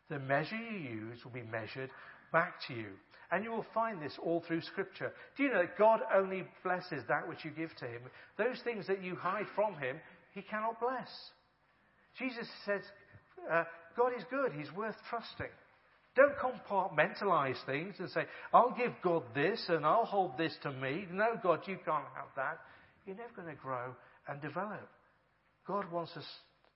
The 0.10 0.20
measure 0.20 0.56
you 0.56 0.78
use 0.78 1.24
will 1.24 1.32
be 1.32 1.44
measured 1.44 1.90
back 2.32 2.54
to 2.68 2.74
you. 2.74 2.90
And 3.32 3.44
you 3.44 3.52
will 3.52 3.66
find 3.74 4.02
this 4.02 4.18
all 4.24 4.44
through 4.48 4.62
Scripture. 4.62 5.12
Do 5.36 5.44
you 5.44 5.50
know 5.50 5.62
that 5.62 5.78
God 5.78 6.00
only 6.16 6.46
blesses 6.64 7.04
that 7.10 7.28
which 7.28 7.44
you 7.44 7.52
give 7.52 7.76
to 7.78 7.86
Him? 7.86 8.02
Those 8.38 8.62
things 8.64 8.88
that 8.88 9.04
you 9.04 9.16
hide 9.16 9.48
from 9.54 9.74
Him, 9.76 9.98
He 10.34 10.42
cannot 10.42 10.80
bless. 10.80 11.10
Jesus 12.18 12.48
says, 12.66 12.82
uh, 13.52 13.66
God 13.98 14.12
is 14.18 14.24
good, 14.30 14.54
He's 14.54 14.72
worth 14.74 14.96
trusting. 15.10 15.52
Don't 16.16 16.34
compartmentalize 16.38 17.64
things 17.66 17.96
and 18.00 18.10
say, 18.10 18.24
I'll 18.52 18.74
give 18.76 18.94
God 19.04 19.24
this 19.36 19.64
and 19.68 19.86
I'll 19.86 20.06
hold 20.06 20.38
this 20.38 20.56
to 20.64 20.72
me. 20.72 21.06
No, 21.12 21.38
God, 21.44 21.60
you 21.68 21.78
can't 21.86 22.06
have 22.16 22.30
that. 22.36 22.60
You're 23.06 23.18
never 23.18 23.34
going 23.36 23.56
to 23.56 23.62
grow 23.62 23.94
and 24.28 24.42
develop. 24.42 24.90
God 25.68 25.92
wants 25.92 26.14
us 26.18 26.26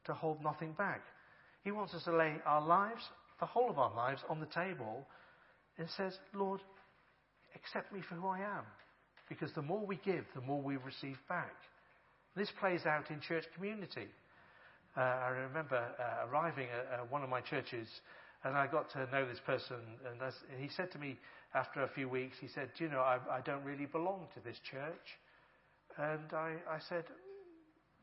to 0.06 0.14
hold 0.14 0.44
nothing 0.44 0.74
back. 0.74 1.02
He 1.64 1.72
wants 1.72 1.94
us 1.94 2.04
to 2.04 2.16
lay 2.16 2.36
our 2.46 2.66
lives, 2.66 3.02
the 3.42 3.46
whole 3.46 3.70
of 3.70 3.78
our 3.78 3.94
lives, 3.94 4.22
on 4.30 4.40
the 4.40 4.46
table 4.46 5.06
and 5.78 5.90
says, 5.98 6.14
Lord, 6.34 6.62
accept 7.56 7.92
me 7.92 8.00
for 8.08 8.16
who 8.16 8.28
I 8.28 8.40
am. 8.40 8.64
Because 9.28 9.52
the 9.54 9.62
more 9.62 9.86
we 9.86 10.00
give, 10.06 10.24
the 10.36 10.42
more 10.42 10.62
we 10.62 10.78
receive 10.78 11.18
back. 11.28 11.56
This 12.36 12.50
plays 12.60 12.86
out 12.86 13.10
in 13.10 13.20
church 13.20 13.44
community. 13.56 14.08
Uh, 14.96 15.02
I 15.02 15.30
remember 15.30 15.78
uh, 15.78 16.28
arriving 16.30 16.68
at 16.70 17.00
uh, 17.00 17.04
one 17.10 17.24
of 17.24 17.30
my 17.30 17.42
churches 17.42 17.88
and 18.44 18.56
I 18.56 18.68
got 18.68 18.90
to 18.92 19.00
know 19.12 19.28
this 19.28 19.40
person, 19.46 19.78
and 20.10 20.20
he 20.60 20.68
said 20.76 20.92
to 20.94 20.98
me 20.98 21.18
after 21.54 21.84
a 21.84 21.88
few 21.90 22.10
weeks, 22.10 22.38
he 22.42 22.48
said, 22.48 22.70
Do 22.78 22.86
you 22.86 22.90
know, 22.90 23.02
I, 23.02 23.20
I 23.30 23.42
don't 23.42 23.64
really 23.64 23.86
belong 23.86 24.28
to 24.34 24.40
this 24.40 24.58
church. 24.70 25.20
And 25.98 26.34
I, 26.34 26.56
I 26.68 26.80
said, 26.90 27.04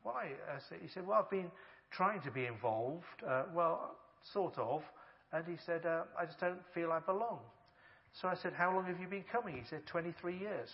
Why? 0.03 0.29
I 0.49 0.59
said, 0.69 0.79
he 0.81 0.87
said, 0.87 1.05
Well, 1.05 1.19
I've 1.19 1.29
been 1.29 1.51
trying 1.91 2.21
to 2.21 2.31
be 2.31 2.45
involved. 2.45 3.03
Uh, 3.27 3.43
well, 3.53 3.97
sort 4.31 4.57
of. 4.57 4.81
And 5.31 5.45
he 5.45 5.55
said, 5.65 5.85
uh, 5.85 6.03
I 6.17 6.25
just 6.25 6.39
don't 6.39 6.59
feel 6.73 6.91
I 6.91 6.99
belong. 6.99 7.39
So 8.13 8.27
I 8.27 8.35
said, 8.35 8.53
How 8.53 8.73
long 8.73 8.85
have 8.85 8.99
you 8.99 9.07
been 9.07 9.25
coming? 9.31 9.55
He 9.55 9.63
said, 9.69 9.85
23 9.85 10.37
years. 10.37 10.69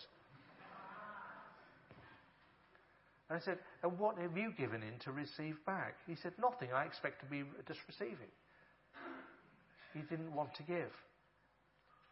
And 3.29 3.37
I 3.37 3.41
said, 3.41 3.57
And 3.83 3.97
what 3.99 4.17
have 4.17 4.37
you 4.37 4.53
given 4.57 4.81
in 4.83 4.97
to 4.99 5.11
receive 5.11 5.57
back? 5.65 5.95
He 6.07 6.15
said, 6.15 6.33
Nothing. 6.39 6.69
I 6.73 6.85
expect 6.85 7.19
to 7.21 7.25
be 7.25 7.43
just 7.67 7.79
receiving 7.87 8.29
he 9.95 10.01
didn't 10.01 10.33
want 10.35 10.53
to 10.55 10.63
give. 10.63 10.91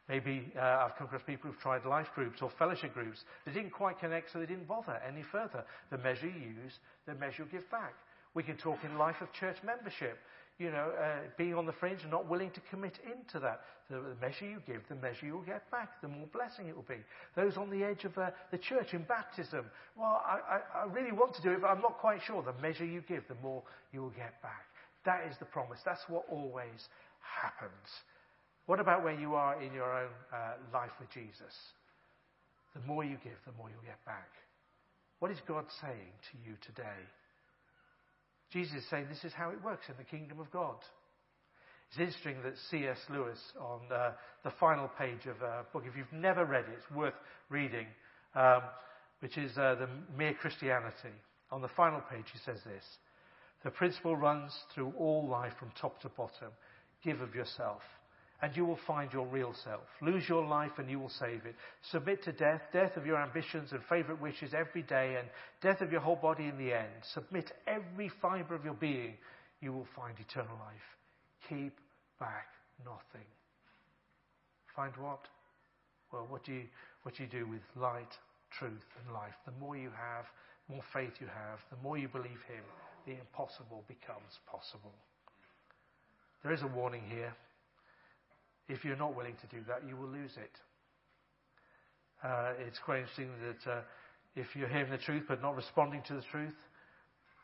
Maybe 0.10 0.51
uh, 0.58 0.86
I've 0.86 0.95
come 0.97 1.08
across 1.08 1.21
people 1.25 1.49
who've 1.49 1.60
tried 1.60 1.86
life 1.86 2.08
groups 2.15 2.41
or 2.41 2.49
fellowship 2.49 2.93
groups. 2.93 3.23
They 3.45 3.53
didn't 3.53 3.71
quite 3.71 3.99
connect, 3.99 4.32
so 4.32 4.39
they 4.39 4.45
didn't 4.45 4.67
bother 4.67 4.99
any 5.08 5.23
further. 5.23 5.63
The 5.91 5.97
measure 5.97 6.27
you 6.27 6.56
use, 6.63 6.79
the 7.06 7.15
measure 7.15 7.43
you 7.43 7.49
give 7.51 7.69
back. 7.69 7.93
We 8.34 8.43
can 8.43 8.58
talk 8.58 8.79
in 8.84 8.97
life 8.97 9.21
of 9.21 9.32
church 9.32 9.58
membership. 9.65 10.17
You 10.59 10.69
know, 10.69 10.91
uh, 11.01 11.19
being 11.37 11.55
on 11.55 11.65
the 11.65 11.73
fringe 11.73 12.01
and 12.03 12.11
not 12.11 12.29
willing 12.29 12.51
to 12.51 12.61
commit 12.69 12.99
into 13.05 13.39
that. 13.39 13.61
The, 13.89 14.01
measure 14.21 14.45
you 14.45 14.61
give, 14.65 14.81
the 14.87 14.95
measure 14.95 15.25
you'll 15.25 15.41
get 15.41 15.69
back, 15.71 16.01
the 16.01 16.07
more 16.07 16.27
blessing 16.31 16.67
it 16.67 16.75
will 16.75 16.85
be. 16.87 17.01
Those 17.35 17.57
on 17.57 17.69
the 17.69 17.83
edge 17.83 18.05
of 18.05 18.17
uh, 18.17 18.29
the 18.51 18.57
church 18.57 18.93
in 18.93 19.03
baptism. 19.03 19.65
Well, 19.97 20.21
I, 20.25 20.39
I, 20.55 20.81
I 20.81 20.85
really 20.85 21.11
want 21.11 21.33
to 21.35 21.41
do 21.41 21.51
it, 21.51 21.61
but 21.61 21.67
I'm 21.67 21.81
not 21.81 21.97
quite 21.97 22.21
sure. 22.25 22.41
The 22.43 22.53
measure 22.61 22.85
you 22.85 23.01
give, 23.01 23.23
the 23.27 23.35
more 23.41 23.63
you 23.91 24.01
will 24.01 24.15
get 24.15 24.41
back. 24.41 24.65
That 25.05 25.27
is 25.29 25.35
the 25.37 25.45
promise. 25.45 25.79
That's 25.83 26.03
what 26.07 26.25
always 26.31 26.87
happens. 27.19 27.89
What 28.65 28.79
about 28.79 29.03
where 29.03 29.19
you 29.19 29.35
are 29.35 29.61
in 29.61 29.73
your 29.73 29.91
own 29.91 30.09
uh, 30.31 30.53
life 30.71 30.91
with 30.99 31.09
Jesus? 31.09 31.53
The 32.73 32.81
more 32.87 33.03
you 33.03 33.17
give, 33.23 33.37
the 33.45 33.51
more 33.57 33.69
you'll 33.69 33.85
get 33.85 34.03
back. 34.05 34.29
What 35.19 35.31
is 35.31 35.37
God 35.47 35.65
saying 35.81 36.13
to 36.31 36.49
you 36.49 36.55
today? 36.61 37.03
Jesus 38.53 38.83
is 38.83 38.89
saying 38.89 39.07
this 39.09 39.23
is 39.23 39.33
how 39.33 39.49
it 39.49 39.63
works 39.63 39.85
in 39.89 39.95
the 39.97 40.03
kingdom 40.03 40.39
of 40.39 40.51
God. 40.51 40.75
It's 41.89 41.99
interesting 41.99 42.41
that 42.43 42.53
C.S. 42.69 42.97
Lewis, 43.09 43.39
on 43.59 43.81
uh, 43.91 44.11
the 44.43 44.51
final 44.59 44.89
page 44.97 45.25
of 45.25 45.41
a 45.41 45.65
book, 45.73 45.83
if 45.87 45.97
you've 45.97 46.13
never 46.13 46.45
read 46.45 46.65
it, 46.65 46.77
it's 46.77 46.95
worth 46.95 47.13
reading, 47.49 47.87
um, 48.35 48.61
which 49.19 49.37
is 49.37 49.57
uh, 49.57 49.75
The 49.75 49.89
Mere 50.15 50.35
Christianity. 50.35 51.13
On 51.51 51.61
the 51.61 51.67
final 51.69 52.01
page, 52.01 52.25
he 52.31 52.39
says 52.45 52.59
this 52.63 52.83
The 53.63 53.71
principle 53.71 54.15
runs 54.15 54.51
through 54.73 54.93
all 54.97 55.27
life 55.27 55.53
from 55.59 55.71
top 55.79 55.99
to 56.01 56.09
bottom. 56.09 56.49
Give 57.03 57.21
of 57.21 57.35
yourself, 57.35 57.81
and 58.43 58.58
you 58.58 58.65
will 58.65 58.79
find 58.86 59.12
your 59.13 59.25
real 59.27 59.53
self. 59.63 59.84
Lose 60.01 60.27
your 60.27 60.45
life, 60.45 60.73
and 60.77 60.89
you 60.89 60.99
will 60.99 61.13
save 61.17 61.45
it. 61.45 61.56
Submit 61.91 62.21
to 62.25 62.34
death, 62.34 62.60
death 62.73 62.97
of 62.97 63.06
your 63.06 63.17
ambitions 63.17 63.71
and 63.71 63.79
favorite 63.89 64.21
wishes 64.21 64.53
every 64.53 64.82
day, 64.82 65.15
and 65.17 65.29
death 65.62 65.79
of 65.79 65.93
your 65.93 66.01
whole 66.01 66.17
body 66.17 66.43
in 66.47 66.58
the 66.58 66.73
end. 66.73 66.91
Submit 67.13 67.53
every 67.65 68.12
fiber 68.21 68.53
of 68.53 68.65
your 68.65 68.73
being, 68.73 69.13
you 69.62 69.71
will 69.71 69.88
find 69.95 70.13
eternal 70.19 70.58
life. 70.60 70.88
Keep 71.47 71.73
back 72.19 72.47
nothing. 72.84 73.25
Find 74.75 74.91
what? 74.97 75.21
Well, 76.12 76.27
what 76.27 76.43
do 76.43 76.51
you, 76.51 76.63
what 77.03 77.15
do, 77.15 77.23
you 77.23 77.29
do 77.29 77.47
with 77.47 77.62
light, 77.77 78.12
truth, 78.60 78.84
and 78.99 79.13
life? 79.13 79.36
The 79.45 79.53
more 79.58 79.77
you 79.77 79.89
have, 79.95 80.25
the 80.67 80.75
more 80.75 80.84
faith 80.91 81.13
you 81.21 81.27
have, 81.27 81.60
the 81.71 81.82
more 81.82 81.97
you 81.97 82.10
believe 82.10 82.43
Him, 82.51 82.63
the 83.06 83.13
impossible 83.13 83.86
becomes 83.88 84.36
possible. 84.51 84.91
There 86.43 86.51
is 86.51 86.62
a 86.62 86.67
warning 86.67 87.03
here. 87.08 87.34
If 88.69 88.86
you're 88.86 88.95
not 88.95 89.15
willing 89.15 89.36
to 89.41 89.47
do 89.56 89.63
that, 89.67 89.88
you 89.88 89.95
will 89.95 90.08
lose 90.08 90.32
it. 90.38 90.52
Uh, 92.23 92.54
it's 92.65 92.80
quite 92.80 92.99
interesting 92.99 93.30
that 93.43 93.71
uh, 93.71 93.82
if 94.36 94.47
you're 94.56 94.69
hearing 94.69 94.91
the 94.91 94.97
truth 94.97 95.23
but 95.28 95.41
not 95.41 95.56
responding 95.56 96.02
to 96.08 96.13
the 96.13 96.23
truth, 96.32 96.56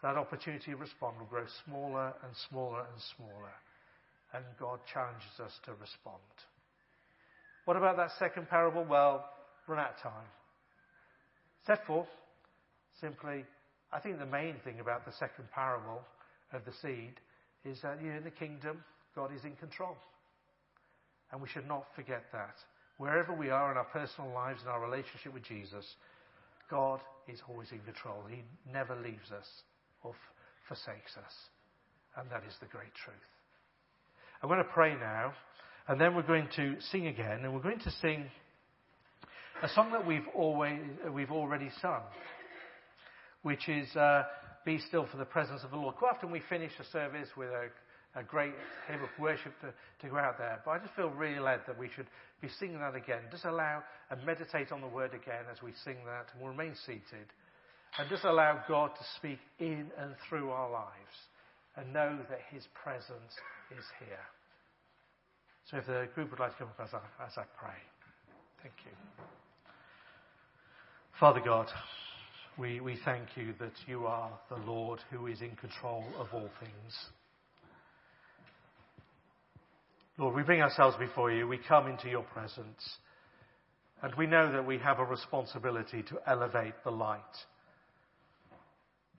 that 0.02 0.16
opportunity 0.16 0.72
to 0.72 0.78
respond 0.78 1.18
will 1.20 1.26
grow 1.26 1.44
smaller 1.66 2.14
and 2.24 2.32
smaller 2.50 2.80
and 2.80 3.02
smaller. 3.16 3.54
And 4.34 4.44
God 4.60 4.80
challenges 4.94 5.40
us 5.44 5.52
to 5.66 5.72
respond. 5.72 6.24
What 7.66 7.76
about 7.76 7.98
that 7.98 8.12
second 8.18 8.50
parable? 8.50 8.86
Well, 8.90 9.26
run 9.68 9.80
out 9.80 9.96
of 9.98 10.02
time. 10.02 10.28
Step 11.64 11.86
four, 11.86 12.08
simply, 13.02 13.44
I 13.92 14.00
think 14.00 14.20
the 14.20 14.26
main 14.26 14.56
thing 14.64 14.80
about 14.80 15.06
the 15.06 15.12
second 15.14 15.52
parable 15.54 16.02
of 16.54 16.64
the 16.66 16.72
seed 16.82 17.20
is 17.66 17.82
that 17.82 18.02
you 18.02 18.10
know, 18.10 18.18
in 18.18 18.24
the 18.24 18.32
kingdom, 18.32 18.84
God 19.16 19.32
is 19.36 19.44
in 19.44 19.56
control. 19.58 19.98
And 21.32 21.42
we 21.42 21.48
should 21.48 21.68
not 21.68 21.86
forget 21.96 22.24
that. 22.32 22.56
Wherever 22.98 23.34
we 23.34 23.50
are 23.50 23.72
in 23.72 23.78
our 23.78 23.86
personal 23.86 24.32
lives, 24.34 24.62
in 24.62 24.68
our 24.68 24.82
relationship 24.82 25.34
with 25.34 25.44
Jesus, 25.44 25.86
God 26.70 27.00
is 27.28 27.40
always 27.48 27.72
in 27.72 27.80
control. 27.80 28.24
He 28.30 28.44
never 28.72 28.96
leaves 28.96 29.32
us 29.32 29.48
or 30.04 30.12
f- 30.12 30.18
forsakes 30.68 31.16
us. 31.18 31.34
And 32.18 32.30
that 32.32 32.44
is 32.48 32.54
the 32.60 32.68
great 32.68 32.94
truth. 33.06 33.16
I'm 34.42 34.50
going 34.50 34.60
to 34.64 34.74
pray 34.74 34.96
now, 34.96 35.34
and 35.88 36.00
then 36.00 36.16
we're 36.16 36.24
going 36.24 36.48
to 36.56 36.76
sing 36.92 37.08
again, 37.08 37.42
and 37.44 37.54
we're 37.54 37.62
going 37.62 37.80
to 37.80 37.92
sing 38.02 38.26
a 39.62 39.70
song 39.70 39.92
that 39.92 40.06
we've, 40.06 40.28
always, 40.34 40.80
we've 41.12 41.32
already 41.32 41.70
sung, 41.82 42.02
which 43.44 43.68
is 43.68 43.94
uh, 43.96 44.24
be 44.66 44.80
still 44.88 45.08
for 45.12 45.18
the 45.18 45.26
presence 45.26 45.62
of 45.64 45.72
the 45.72 45.78
Lord. 45.78 45.96
Quite 45.96 46.16
often 46.16 46.32
we 46.32 46.42
finish 46.50 46.72
a 46.80 46.86
service 46.92 47.28
with 47.36 47.50
a 47.50 47.68
a 48.16 48.24
great 48.24 48.54
hymn 48.88 49.04
of 49.04 49.10
worship 49.20 49.54
to, 49.62 49.74
to 50.02 50.10
go 50.10 50.18
out 50.18 50.38
there. 50.38 50.60
But 50.66 50.72
I 50.72 50.80
just 50.80 50.96
feel 50.96 51.10
really 51.10 51.40
led 51.40 51.62
that 51.68 51.78
we 51.78 51.90
should 51.96 52.08
be 52.42 52.50
singing 52.60 52.80
that 52.80 52.96
again. 52.96 53.22
Just 53.32 53.46
allow 53.46 53.84
and 54.10 54.26
meditate 54.26 54.72
on 54.72 54.82
the 54.82 54.88
word 54.88 55.14
again 55.14 55.46
as 55.52 55.62
we 55.62 55.72
sing 55.84 55.98
that 56.06 56.28
and 56.34 56.42
we'll 56.42 56.52
remain 56.52 56.76
seated. 56.86 57.28
And 57.98 58.10
just 58.10 58.24
allow 58.24 58.64
God 58.68 58.92
to 58.96 59.04
speak 59.18 59.40
in 59.60 59.92
and 59.98 60.16
through 60.28 60.50
our 60.50 60.72
lives 60.72 61.18
and 61.76 61.94
know 61.94 62.18
that 62.30 62.40
His 62.52 62.64
presence 62.84 63.34
is 63.78 63.86
here. 64.00 64.26
So 65.70 65.78
if 65.78 65.86
the 65.86 66.08
group 66.16 66.32
would 66.32 66.40
like 66.40 66.52
to 66.54 66.58
come 66.58 66.70
up 66.70 66.88
as 66.88 66.94
I, 66.94 67.26
as 67.26 67.34
I 67.38 67.44
pray. 67.60 67.78
Thank 68.62 68.74
you. 68.86 69.26
Father 71.20 71.42
God, 71.44 71.68
we, 72.58 72.80
we 72.80 72.98
thank 73.06 73.28
you 73.36 73.54
that 73.60 73.74
you 73.88 74.06
are 74.06 74.32
the 74.50 74.58
Lord 74.58 75.00
who 75.12 75.28
is 75.28 75.42
in 75.42 75.56
control 75.56 76.04
of 76.18 76.28
all 76.34 76.50
things. 76.60 77.10
Lord, 80.20 80.36
we 80.36 80.44
bring 80.44 80.62
ourselves 80.62 80.98
before 80.98 81.32
you. 81.32 81.48
We 81.48 81.60
come 81.66 81.88
into 81.88 82.10
your 82.10 82.24
presence. 82.24 82.84
And 84.04 84.14
we 84.16 84.28
know 84.28 84.52
that 84.52 84.68
we 84.68 84.78
have 84.80 85.00
a 85.00 85.06
responsibility 85.06 86.04
to 86.04 86.20
elevate 86.28 86.74
the 86.84 86.92
light. 86.92 87.22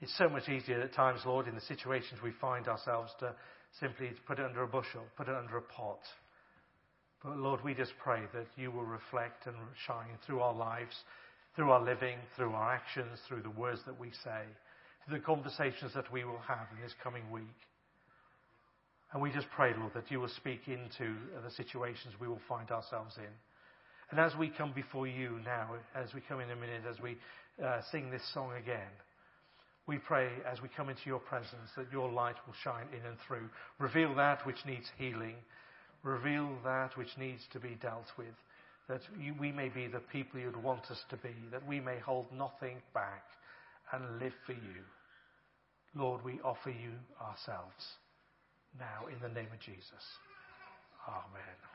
It's 0.03 0.17
so 0.19 0.29
much 0.29 0.51
easier 0.51 0.83
at 0.83 0.93
times, 0.93 1.21
Lord, 1.25 1.49
in 1.49 1.55
the 1.55 1.61
situations 1.63 2.21
we 2.23 2.33
find 2.39 2.69
ourselves 2.69 3.13
to 3.21 3.35
simply 3.81 4.11
put 4.27 4.39
it 4.39 4.45
under 4.45 4.63
a 4.63 4.67
bushel, 4.67 5.01
put 5.17 5.29
it 5.29 5.35
under 5.35 5.57
a 5.57 5.63
pot. 5.63 6.01
But 7.25 7.39
Lord, 7.39 7.65
we 7.65 7.73
just 7.73 7.93
pray 8.03 8.21
that 8.35 8.47
you 8.57 8.71
will 8.71 8.85
reflect 8.85 9.47
and 9.47 9.57
shine 9.87 10.19
through 10.27 10.41
our 10.41 10.55
lives, 10.55 10.97
through 11.57 11.71
our 11.71 11.83
living, 11.83 12.19
through 12.37 12.53
our 12.53 12.75
actions, 12.75 13.19
through 13.27 13.41
the 13.41 13.51
words 13.51 13.81
that 13.87 13.99
we 13.99 14.11
say, 14.23 14.43
through 15.07 15.19
the 15.19 15.25
conversations 15.25 15.93
that 15.95 16.13
we 16.13 16.25
will 16.25 16.41
have 16.47 16.67
in 16.77 16.83
this 16.83 16.95
coming 17.03 17.31
week. 17.31 17.57
And 19.13 19.21
we 19.21 19.33
just 19.33 19.49
pray, 19.55 19.73
Lord, 19.77 19.93
that 19.95 20.11
you 20.11 20.21
will 20.21 20.29
speak 20.29 20.69
into 20.69 21.17
the 21.43 21.51
situations 21.51 22.15
we 22.21 22.29
will 22.29 22.41
find 22.49 22.71
ourselves 22.71 23.15
in. 23.19 23.33
And 24.11 24.21
as 24.21 24.33
we 24.39 24.51
come 24.51 24.73
before 24.73 25.07
you 25.07 25.41
now, 25.45 25.71
as 25.95 26.15
we 26.15 26.21
come 26.29 26.41
in 26.41 26.51
a 26.51 26.57
minute, 26.57 26.83
as 26.89 27.01
we 27.01 27.17
uh, 27.65 27.81
sing 27.91 28.11
this 28.11 28.23
song 28.33 28.53
again, 28.53 28.91
we 29.87 29.99
pray 29.99 30.29
as 30.51 30.61
we 30.61 30.69
come 30.77 30.89
into 30.89 31.03
your 31.07 31.19
presence 31.19 31.71
that 31.77 31.91
your 31.93 32.11
light 32.11 32.37
will 32.47 32.55
shine 32.63 32.87
in 32.93 33.05
and 33.07 33.17
through. 33.27 33.49
Reveal 33.79 34.15
that 34.15 34.47
which 34.47 34.65
needs 34.65 34.87
healing. 34.97 35.35
Reveal 36.05 36.49
that 36.65 36.97
which 36.97 37.17
needs 37.19 37.43
to 37.53 37.59
be 37.59 37.77
dealt 37.83 38.07
with. 38.17 38.35
That 38.89 39.01
you, 39.21 39.35
we 39.39 39.51
may 39.51 39.69
be 39.69 39.89
the 39.89 40.01
people 40.13 40.39
you'd 40.39 40.57
want 40.57 40.85
us 40.91 41.01
to 41.11 41.17
be. 41.17 41.35
That 41.51 41.67
we 41.67 41.81
may 41.81 41.99
hold 41.99 42.27
nothing 42.33 42.77
back 42.95 43.25
and 43.93 44.21
live 44.21 44.35
for 44.47 44.53
you. 44.53 44.83
Lord, 45.97 46.25
we 46.25 46.41
offer 46.45 46.71
you 46.71 46.93
ourselves 47.21 47.85
now 48.79 49.07
in 49.09 49.19
the 49.21 49.29
name 49.29 49.49
of 49.53 49.61
Jesus. 49.61 50.05
Amen. 51.09 51.70